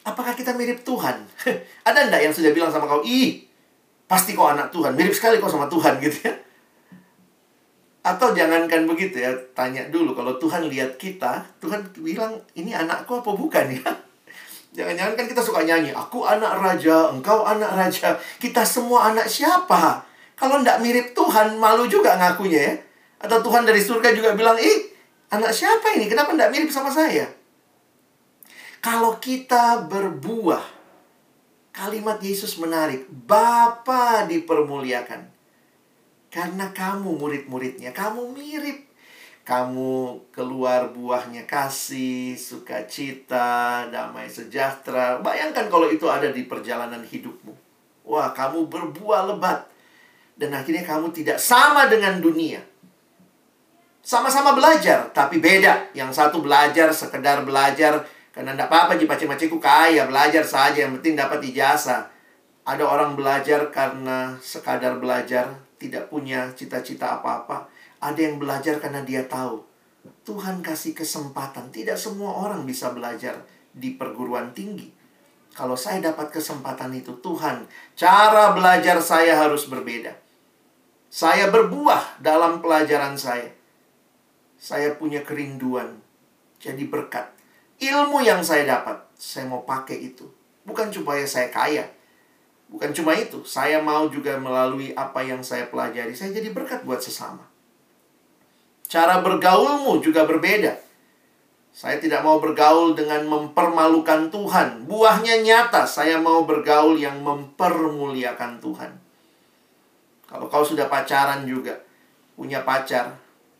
Apakah 0.05 0.37
kita 0.37 0.53
mirip 0.53 0.85
Tuhan? 0.85 1.25
Ada 1.89 2.11
enggak 2.11 2.23
yang 2.27 2.35
sudah 2.35 2.53
bilang 2.53 2.69
sama 2.69 2.85
kau, 2.85 3.01
ih, 3.07 3.45
Pasti 4.05 4.37
kok 4.37 4.53
anak 4.53 4.69
Tuhan, 4.69 4.93
mirip 4.93 5.17
sekali 5.17 5.41
kok 5.41 5.49
sama 5.49 5.65
Tuhan 5.67 5.97
gitu 6.05 6.29
ya. 6.29 6.35
Atau 8.05 8.37
jangankan 8.37 8.85
begitu 8.85 9.17
ya, 9.17 9.33
tanya 9.57 9.89
dulu 9.89 10.13
kalau 10.13 10.37
Tuhan 10.37 10.69
lihat 10.69 11.01
kita, 11.01 11.41
Tuhan 11.57 11.81
bilang, 12.05 12.37
ini 12.53 12.77
anakku 12.77 13.25
apa 13.25 13.33
bukan 13.33 13.65
ya? 13.81 13.89
Jangan-jangan 14.75 15.15
kan 15.17 15.27
kita 15.31 15.41
suka 15.41 15.65
nyanyi, 15.65 15.95
aku 15.95 16.27
anak 16.27 16.61
raja, 16.61 17.09
engkau 17.09 17.47
anak 17.47 17.73
raja, 17.73 18.13
kita 18.43 18.61
semua 18.67 19.15
anak 19.15 19.25
siapa? 19.25 20.05
Kalau 20.35 20.61
ndak 20.61 20.83
mirip 20.85 21.17
Tuhan, 21.17 21.57
malu 21.57 21.89
juga 21.89 22.19
ngakunya 22.19 22.61
ya. 22.61 22.75
Atau 23.25 23.41
Tuhan 23.41 23.65
dari 23.65 23.81
surga 23.81 24.13
juga 24.13 24.37
bilang, 24.37 24.59
ih, 24.59 24.94
anak 25.33 25.53
siapa 25.53 25.97
ini? 25.97 26.09
Kenapa 26.09 26.35
ndak 26.35 26.53
mirip 26.53 26.69
sama 26.69 26.89
saya? 26.93 27.29
Kalau 28.85 29.17
kita 29.17 29.89
berbuah, 29.89 30.61
kalimat 31.73 32.21
Yesus 32.21 32.61
menarik, 32.61 33.09
Bapa 33.09 34.29
dipermuliakan. 34.29 35.25
Karena 36.29 36.69
kamu 36.69 37.17
murid-muridnya, 37.17 37.97
kamu 37.97 38.37
mirip. 38.37 38.93
Kamu 39.45 40.25
keluar 40.33 40.89
buahnya 40.93 41.45
kasih, 41.45 42.33
sukacita, 42.33 43.85
damai 43.93 44.25
sejahtera. 44.25 45.21
Bayangkan 45.21 45.69
kalau 45.69 45.93
itu 45.93 46.09
ada 46.09 46.33
di 46.33 46.49
perjalanan 46.49 47.05
hidupmu. 47.05 47.53
Wah, 48.09 48.33
kamu 48.33 48.69
berbuah 48.73 49.33
lebat. 49.33 49.69
Dan 50.37 50.53
akhirnya 50.57 50.85
kamu 50.85 51.13
tidak 51.13 51.37
sama 51.37 51.89
dengan 51.93 52.21
dunia. 52.25 52.65
Sama-sama 54.05 54.53
belajar, 54.53 55.09
tapi 55.17 55.41
beda. 55.41 55.89
Yang 55.97 56.21
satu 56.21 56.45
belajar, 56.45 56.93
sekedar 56.93 57.41
belajar. 57.41 58.05
Karena 58.37 58.53
tidak 58.53 58.69
apa-apa, 58.69 59.01
jipaci-maciku 59.01 59.57
kaya, 59.57 60.05
belajar 60.05 60.45
saja. 60.45 60.85
Yang 60.85 61.01
penting 61.01 61.17
dapat 61.17 61.41
ijazah. 61.41 62.13
Ada 62.69 62.85
orang 62.85 63.17
belajar 63.17 63.73
karena 63.73 64.37
sekadar 64.45 65.01
belajar, 65.01 65.57
tidak 65.81 66.13
punya 66.13 66.53
cita-cita 66.53 67.17
apa-apa. 67.17 67.65
Ada 68.05 68.29
yang 68.29 68.37
belajar 68.37 68.77
karena 68.77 69.01
dia 69.01 69.25
tahu. 69.25 69.65
Tuhan 70.29 70.61
kasih 70.61 70.93
kesempatan. 70.93 71.73
Tidak 71.73 71.97
semua 71.97 72.45
orang 72.45 72.69
bisa 72.69 72.93
belajar 72.93 73.41
di 73.73 73.97
perguruan 73.97 74.53
tinggi. 74.53 74.93
Kalau 75.57 75.81
saya 75.81 76.13
dapat 76.13 76.29
kesempatan 76.29 76.93
itu, 76.93 77.17
Tuhan, 77.25 77.65
cara 77.97 78.53
belajar 78.53 79.01
saya 79.01 79.41
harus 79.41 79.65
berbeda. 79.65 80.13
Saya 81.09 81.49
berbuah 81.49 82.21
dalam 82.21 82.61
pelajaran 82.61 83.17
saya. 83.17 83.54
Saya 84.65 84.97
punya 84.97 85.21
kerinduan. 85.21 86.01
Jadi 86.57 86.89
berkat. 86.89 87.29
Ilmu 87.77 88.25
yang 88.25 88.41
saya 88.41 88.65
dapat, 88.65 88.97
saya 89.21 89.45
mau 89.45 89.61
pakai 89.69 90.09
itu. 90.09 90.25
Bukan 90.65 90.89
supaya 90.89 91.29
saya 91.29 91.53
kaya, 91.53 91.85
Bukan 92.75 92.91
cuma 92.97 93.13
itu, 93.15 93.45
saya 93.45 93.79
mau 93.79 94.09
juga 94.09 94.35
melalui 94.35 94.97
apa 94.97 95.23
yang 95.23 95.45
saya 95.45 95.69
pelajari, 95.71 96.11
saya 96.11 96.33
jadi 96.33 96.51
berkat 96.51 96.83
buat 96.83 96.99
sesama. 96.99 97.47
Cara 98.91 99.21
bergaulmu 99.21 100.03
juga 100.03 100.25
berbeda. 100.27 100.75
Saya 101.71 101.99
tidak 101.99 102.23
mau 102.23 102.39
bergaul 102.39 102.95
dengan 102.99 103.27
mempermalukan 103.31 104.31
Tuhan. 104.31 104.91
Buahnya 104.91 105.43
nyata, 105.43 105.87
saya 105.87 106.19
mau 106.23 106.47
bergaul 106.47 106.99
yang 106.99 107.19
mempermuliakan 107.23 108.63
Tuhan. 108.63 108.93
Kalau 110.31 110.47
kau 110.51 110.67
sudah 110.67 110.91
pacaran 110.91 111.47
juga, 111.47 111.79
punya 112.39 112.63
pacar, 112.63 113.15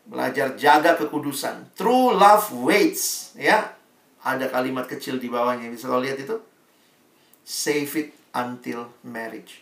belajar 0.05 0.53
jaga 0.55 0.95
kekudusan. 0.97 1.73
True 1.73 2.15
love 2.15 2.53
waits, 2.65 3.35
ya. 3.37 3.73
Ada 4.25 4.49
kalimat 4.49 4.89
kecil 4.89 5.21
di 5.21 5.29
bawahnya, 5.29 5.69
bisa 5.69 5.85
kau 5.85 6.01
lihat 6.01 6.17
itu? 6.17 6.37
Save 7.45 7.93
it 8.01 8.09
until 8.33 8.89
marriage. 9.05 9.61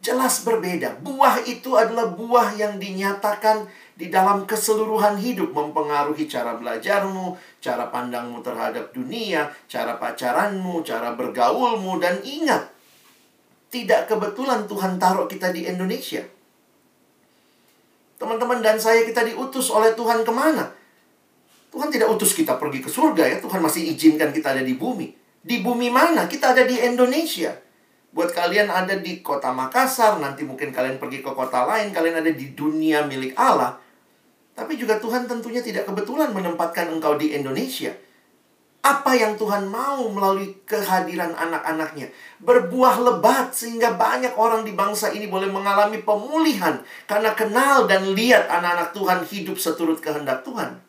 Jelas 0.00 0.42
berbeda. 0.42 0.96
Buah 1.04 1.44
itu 1.44 1.76
adalah 1.76 2.08
buah 2.10 2.56
yang 2.56 2.80
dinyatakan 2.80 3.68
di 3.94 4.08
dalam 4.08 4.48
keseluruhan 4.48 5.20
hidup 5.20 5.52
mempengaruhi 5.52 6.24
cara 6.24 6.56
belajarmu, 6.56 7.36
cara 7.60 7.92
pandangmu 7.92 8.40
terhadap 8.40 8.96
dunia, 8.96 9.52
cara 9.68 10.00
pacaranmu, 10.00 10.80
cara 10.80 11.12
bergaulmu 11.12 12.00
dan 12.00 12.16
ingat 12.24 12.72
tidak 13.70 14.10
kebetulan 14.10 14.66
Tuhan 14.66 14.98
taruh 14.98 15.30
kita 15.30 15.54
di 15.54 15.68
Indonesia. 15.68 16.26
Teman-teman 18.20 18.60
dan 18.60 18.76
saya 18.76 19.08
kita 19.08 19.24
diutus 19.24 19.72
oleh 19.72 19.96
Tuhan 19.96 20.20
ke 20.20 20.28
mana? 20.28 20.68
Tuhan 21.72 21.88
tidak 21.88 22.12
utus 22.12 22.36
kita 22.36 22.60
pergi 22.60 22.84
ke 22.84 22.92
surga 22.92 23.24
ya. 23.24 23.36
Tuhan 23.40 23.64
masih 23.64 23.96
izinkan 23.96 24.28
kita 24.28 24.52
ada 24.52 24.60
di 24.60 24.76
bumi. 24.76 25.08
Di 25.40 25.64
bumi 25.64 25.88
mana? 25.88 26.28
Kita 26.28 26.52
ada 26.52 26.68
di 26.68 26.76
Indonesia. 26.76 27.56
Buat 28.12 28.36
kalian 28.36 28.68
ada 28.68 28.98
di 29.00 29.24
kota 29.24 29.54
Makassar, 29.56 30.20
nanti 30.20 30.44
mungkin 30.44 30.68
kalian 30.68 31.00
pergi 31.00 31.24
ke 31.24 31.32
kota 31.32 31.64
lain, 31.64 31.96
kalian 31.96 32.20
ada 32.20 32.28
di 32.28 32.52
dunia 32.52 33.08
milik 33.08 33.32
Allah. 33.40 33.80
Tapi 34.52 34.76
juga 34.76 35.00
Tuhan 35.00 35.24
tentunya 35.24 35.64
tidak 35.64 35.88
kebetulan 35.88 36.36
menempatkan 36.36 36.92
engkau 36.92 37.16
di 37.16 37.32
Indonesia. 37.32 37.94
Apa 38.80 39.12
yang 39.12 39.36
Tuhan 39.36 39.68
mau 39.68 40.08
melalui 40.08 40.56
kehadiran 40.64 41.36
anak-anaknya? 41.36 42.08
Berbuah 42.40 42.96
lebat 43.04 43.52
sehingga 43.52 43.92
banyak 43.92 44.32
orang 44.40 44.64
di 44.64 44.72
bangsa 44.72 45.12
ini 45.12 45.28
boleh 45.28 45.52
mengalami 45.52 46.00
pemulihan 46.00 46.80
karena 47.04 47.36
kenal 47.36 47.84
dan 47.84 48.16
lihat 48.16 48.48
anak-anak 48.48 48.96
Tuhan 48.96 49.20
hidup 49.28 49.56
seturut 49.60 50.00
kehendak 50.00 50.40
Tuhan. 50.48 50.80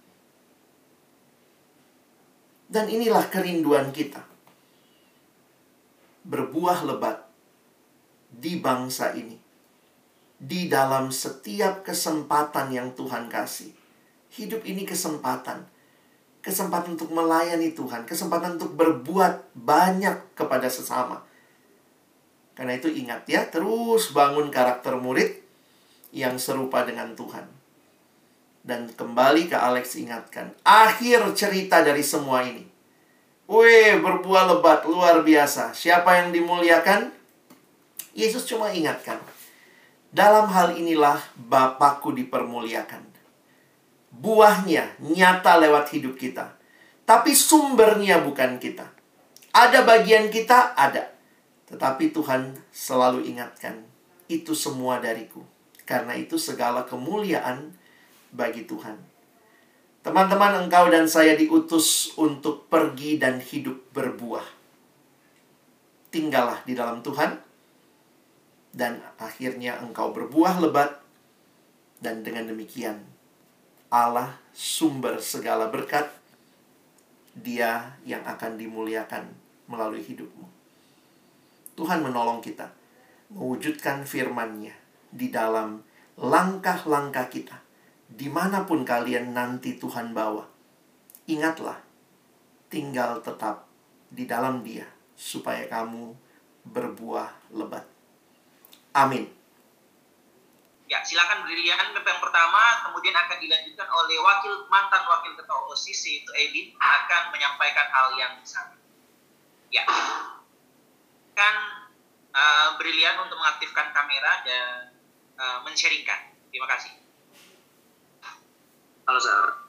Dan 2.72 2.88
inilah 2.88 3.28
kerinduan 3.28 3.92
kita 3.92 4.32
berbuah 6.22 6.86
lebat 6.86 7.26
di 8.30 8.62
bangsa 8.62 9.14
ini. 9.18 9.38
Di 10.42 10.66
dalam 10.66 11.14
setiap 11.14 11.86
kesempatan 11.86 12.74
yang 12.74 12.98
Tuhan 12.98 13.30
kasih. 13.30 13.70
Hidup 14.34 14.66
ini 14.66 14.90
kesempatan. 14.90 15.70
Kesempatan 16.42 16.98
untuk 16.98 17.14
melayani 17.14 17.74
Tuhan. 17.74 18.06
Kesempatan 18.10 18.58
untuk 18.58 18.74
berbuat 18.74 19.54
banyak 19.54 20.34
kepada 20.34 20.66
sesama. 20.68 21.22
Karena 22.58 22.78
itu 22.78 22.90
ingat 22.90 23.26
ya, 23.30 23.46
terus 23.48 24.12
bangun 24.12 24.50
karakter 24.50 24.98
murid 24.98 25.38
yang 26.12 26.36
serupa 26.42 26.84
dengan 26.84 27.14
Tuhan. 27.14 27.46
Dan 28.62 28.90
kembali 28.94 29.50
ke 29.50 29.58
Alex 29.58 29.98
ingatkan, 29.98 30.54
akhir 30.62 31.26
cerita 31.34 31.82
dari 31.82 32.06
semua 32.06 32.46
ini 32.46 32.72
Wih, 33.52 34.00
berbuah 34.00 34.48
lebat, 34.48 34.88
luar 34.88 35.28
biasa. 35.28 35.76
Siapa 35.76 36.24
yang 36.24 36.32
dimuliakan? 36.32 37.12
Yesus 38.16 38.48
cuma 38.48 38.72
ingatkan. 38.72 39.20
Dalam 40.08 40.48
hal 40.48 40.80
inilah 40.80 41.20
Bapakku 41.36 42.16
dipermuliakan. 42.16 43.11
Buahnya 44.12 45.00
nyata 45.00 45.58
lewat 45.64 45.96
hidup 45.96 46.20
kita. 46.20 46.60
Tapi 47.08 47.32
sumbernya 47.32 48.20
bukan 48.20 48.60
kita. 48.60 48.88
Ada 49.52 49.84
bagian 49.84 50.32
kita, 50.32 50.76
ada. 50.76 51.12
Tetapi 51.68 52.12
Tuhan 52.12 52.56
selalu 52.72 53.28
ingatkan, 53.32 53.84
itu 54.32 54.56
semua 54.56 55.00
dariku. 55.00 55.44
Karena 55.84 56.16
itu 56.16 56.40
segala 56.40 56.88
kemuliaan 56.88 57.76
bagi 58.32 58.64
Tuhan. 58.64 58.96
Teman-teman, 60.02 60.66
engkau 60.66 60.88
dan 60.88 61.06
saya 61.06 61.36
diutus 61.36 62.16
untuk 62.16 62.72
pergi 62.72 63.20
dan 63.20 63.44
hidup 63.44 63.92
berbuah. 63.92 64.48
Tinggallah 66.12 66.64
di 66.64 66.74
dalam 66.74 67.04
Tuhan, 67.04 67.38
dan 68.72 69.04
akhirnya 69.20 69.84
engkau 69.84 70.16
berbuah 70.16 70.64
lebat, 70.64 71.04
dan 72.00 72.24
dengan 72.24 72.50
demikian 72.50 73.11
Allah 73.92 74.40
sumber 74.56 75.20
segala 75.20 75.68
berkat, 75.68 76.08
Dia 77.32 77.96
yang 78.08 78.24
akan 78.24 78.56
dimuliakan 78.56 79.28
melalui 79.68 80.04
hidupmu. 80.04 80.48
Tuhan 81.76 82.04
menolong 82.04 82.44
kita 82.44 82.72
mewujudkan 83.32 84.04
firman-Nya 84.04 84.76
di 85.12 85.32
dalam 85.32 85.84
langkah-langkah 86.20 87.32
kita 87.32 87.60
di 88.12 88.28
mana 88.28 88.68
pun 88.68 88.84
kalian 88.84 89.32
nanti 89.32 89.80
Tuhan 89.80 90.12
bawa, 90.12 90.44
ingatlah, 91.32 91.80
tinggal 92.68 93.24
tetap 93.24 93.68
di 94.12 94.28
dalam 94.28 94.60
dia, 94.68 94.84
supaya 95.16 95.64
kamu 95.72 96.12
berbuah 96.68 97.56
lebat. 97.56 97.88
Amin. 98.92 99.41
Ya, 100.92 101.00
silakan 101.08 101.48
Brilian 101.48 101.80
yang 101.80 102.20
pertama, 102.20 102.84
kemudian 102.84 103.16
akan 103.16 103.40
dilanjutkan 103.40 103.88
oleh 103.88 104.20
wakil 104.20 104.68
mantan 104.68 105.08
wakil 105.08 105.40
ketua 105.40 105.72
OSIS 105.72 106.04
yaitu 106.04 106.28
Edin 106.36 106.76
akan 106.76 107.32
menyampaikan 107.32 107.88
hal 107.96 108.12
yang 108.20 108.36
sama. 108.44 108.76
Ya, 109.72 109.88
kan 111.32 111.56
uh, 112.36 112.76
Brilian 112.76 113.24
untuk 113.24 113.40
mengaktifkan 113.40 113.96
kamera 113.96 114.44
dan 114.44 114.92
uh, 115.40 115.58
men-sharingkan. 115.64 116.36
Terima 116.52 116.68
kasih. 116.68 116.92
Halo 119.08 119.20
Sir. 119.24 119.64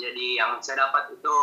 Jadi 0.00 0.40
yang 0.40 0.64
saya 0.64 0.88
dapat 0.88 1.12
itu 1.12 1.36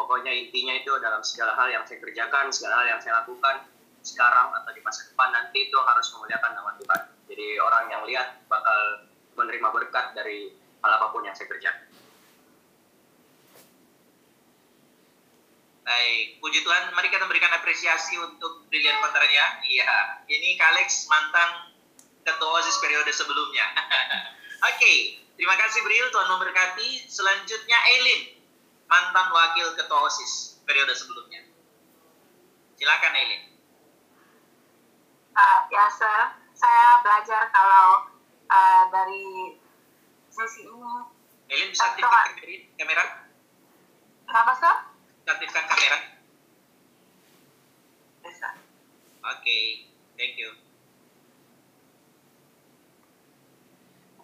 pokoknya 0.00 0.32
intinya 0.32 0.72
itu 0.80 0.96
dalam 0.96 1.20
segala 1.20 1.60
hal 1.60 1.68
yang 1.68 1.84
saya 1.84 2.00
kerjakan, 2.00 2.48
segala 2.48 2.80
hal 2.80 2.86
yang 2.96 3.00
saya 3.04 3.20
lakukan, 3.20 3.68
sekarang 4.04 4.52
atau 4.52 4.70
di 4.76 4.84
masa 4.84 5.08
depan 5.08 5.32
nanti 5.32 5.72
itu 5.72 5.78
harus 5.80 6.06
memuliakan 6.12 6.52
nama 6.52 6.70
Tuhan. 6.76 7.00
Jadi 7.24 7.46
orang 7.56 7.84
yang 7.88 8.02
lihat 8.04 8.44
bakal 8.52 9.08
menerima 9.34 9.68
berkat 9.72 10.12
dari 10.12 10.52
hal 10.84 10.90
apa 11.00 11.06
pun 11.10 11.24
yang 11.24 11.32
saya 11.32 11.48
kerjakan. 11.48 11.88
Baik, 15.84 16.40
puji 16.40 16.64
Tuhan. 16.64 16.92
Mari 16.96 17.08
kita 17.12 17.28
berikan 17.28 17.52
apresiasi 17.56 18.16
untuk 18.20 18.68
Brilian 18.72 19.00
Kontaranya. 19.04 19.60
Iya, 19.64 20.24
ini 20.32 20.56
Kalex 20.56 21.08
mantan 21.12 21.76
ketua 22.24 22.60
OSIS 22.60 22.80
periode 22.80 23.12
sebelumnya. 23.12 23.68
Oke, 24.68 24.80
okay. 24.80 24.96
terima 25.36 25.56
kasih 25.60 25.84
Bril, 25.84 26.08
Tuhan 26.08 26.28
memberkati. 26.28 27.04
Selanjutnya 27.04 27.78
Eileen, 27.92 28.40
mantan 28.88 29.28
wakil 29.28 29.76
ketua 29.76 30.08
OSIS 30.08 30.64
periode 30.64 30.96
sebelumnya. 30.96 31.44
Silakan 32.80 33.12
Eileen. 33.12 33.53
Uh, 35.34 35.60
ya. 35.70 35.86
Saya 36.54 37.02
belajar 37.02 37.50
kalau 37.50 38.06
uh, 38.46 38.84
dari 38.94 39.58
sesi 40.30 40.66
ini. 40.66 40.94
Eileen 41.50 41.70
bisa 41.70 41.92
aktifkan 41.92 42.34
kamera? 42.80 43.04
Kenapa, 44.24 44.52
sir? 44.56 44.74
aktifkan 45.28 45.64
kamera. 45.68 45.98
Bisa. 48.24 48.48
Oke, 49.24 49.40
okay. 49.40 49.64
thank 50.16 50.36
you. 50.40 50.50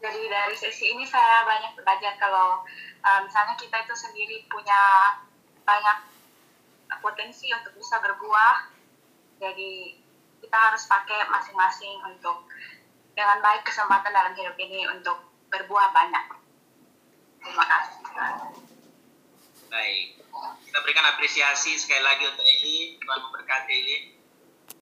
Jadi 0.00 0.32
dari 0.32 0.56
sesi 0.56 0.96
ini 0.96 1.04
saya 1.04 1.44
banyak 1.44 1.76
belajar 1.76 2.16
kalau 2.16 2.64
uh, 3.04 3.20
misalnya 3.20 3.52
kita 3.60 3.84
itu 3.84 3.92
sendiri 3.92 4.48
punya 4.48 4.80
banyak 5.68 5.98
potensi 7.04 7.52
untuk 7.52 7.76
bisa 7.76 8.00
berbuah. 8.00 8.72
Jadi 9.36 9.99
kita 10.40 10.56
harus 10.56 10.82
pakai 10.88 11.28
masing-masing 11.28 11.96
untuk 12.08 12.48
dengan 13.14 13.38
baik 13.44 13.62
kesempatan 13.68 14.10
dalam 14.10 14.32
hidup 14.34 14.56
ini 14.56 14.88
untuk 14.88 15.20
berbuah 15.52 15.92
banyak. 15.92 16.26
Terima 17.44 17.64
kasih. 17.64 18.00
Baik. 19.70 20.06
Kita 20.66 20.78
berikan 20.82 21.06
apresiasi 21.06 21.76
sekali 21.78 22.02
lagi 22.02 22.24
untuk 22.26 22.42
Eli. 22.42 22.98
Tuhan 22.98 23.20
memberkati 23.28 23.72
Eli. 23.72 23.96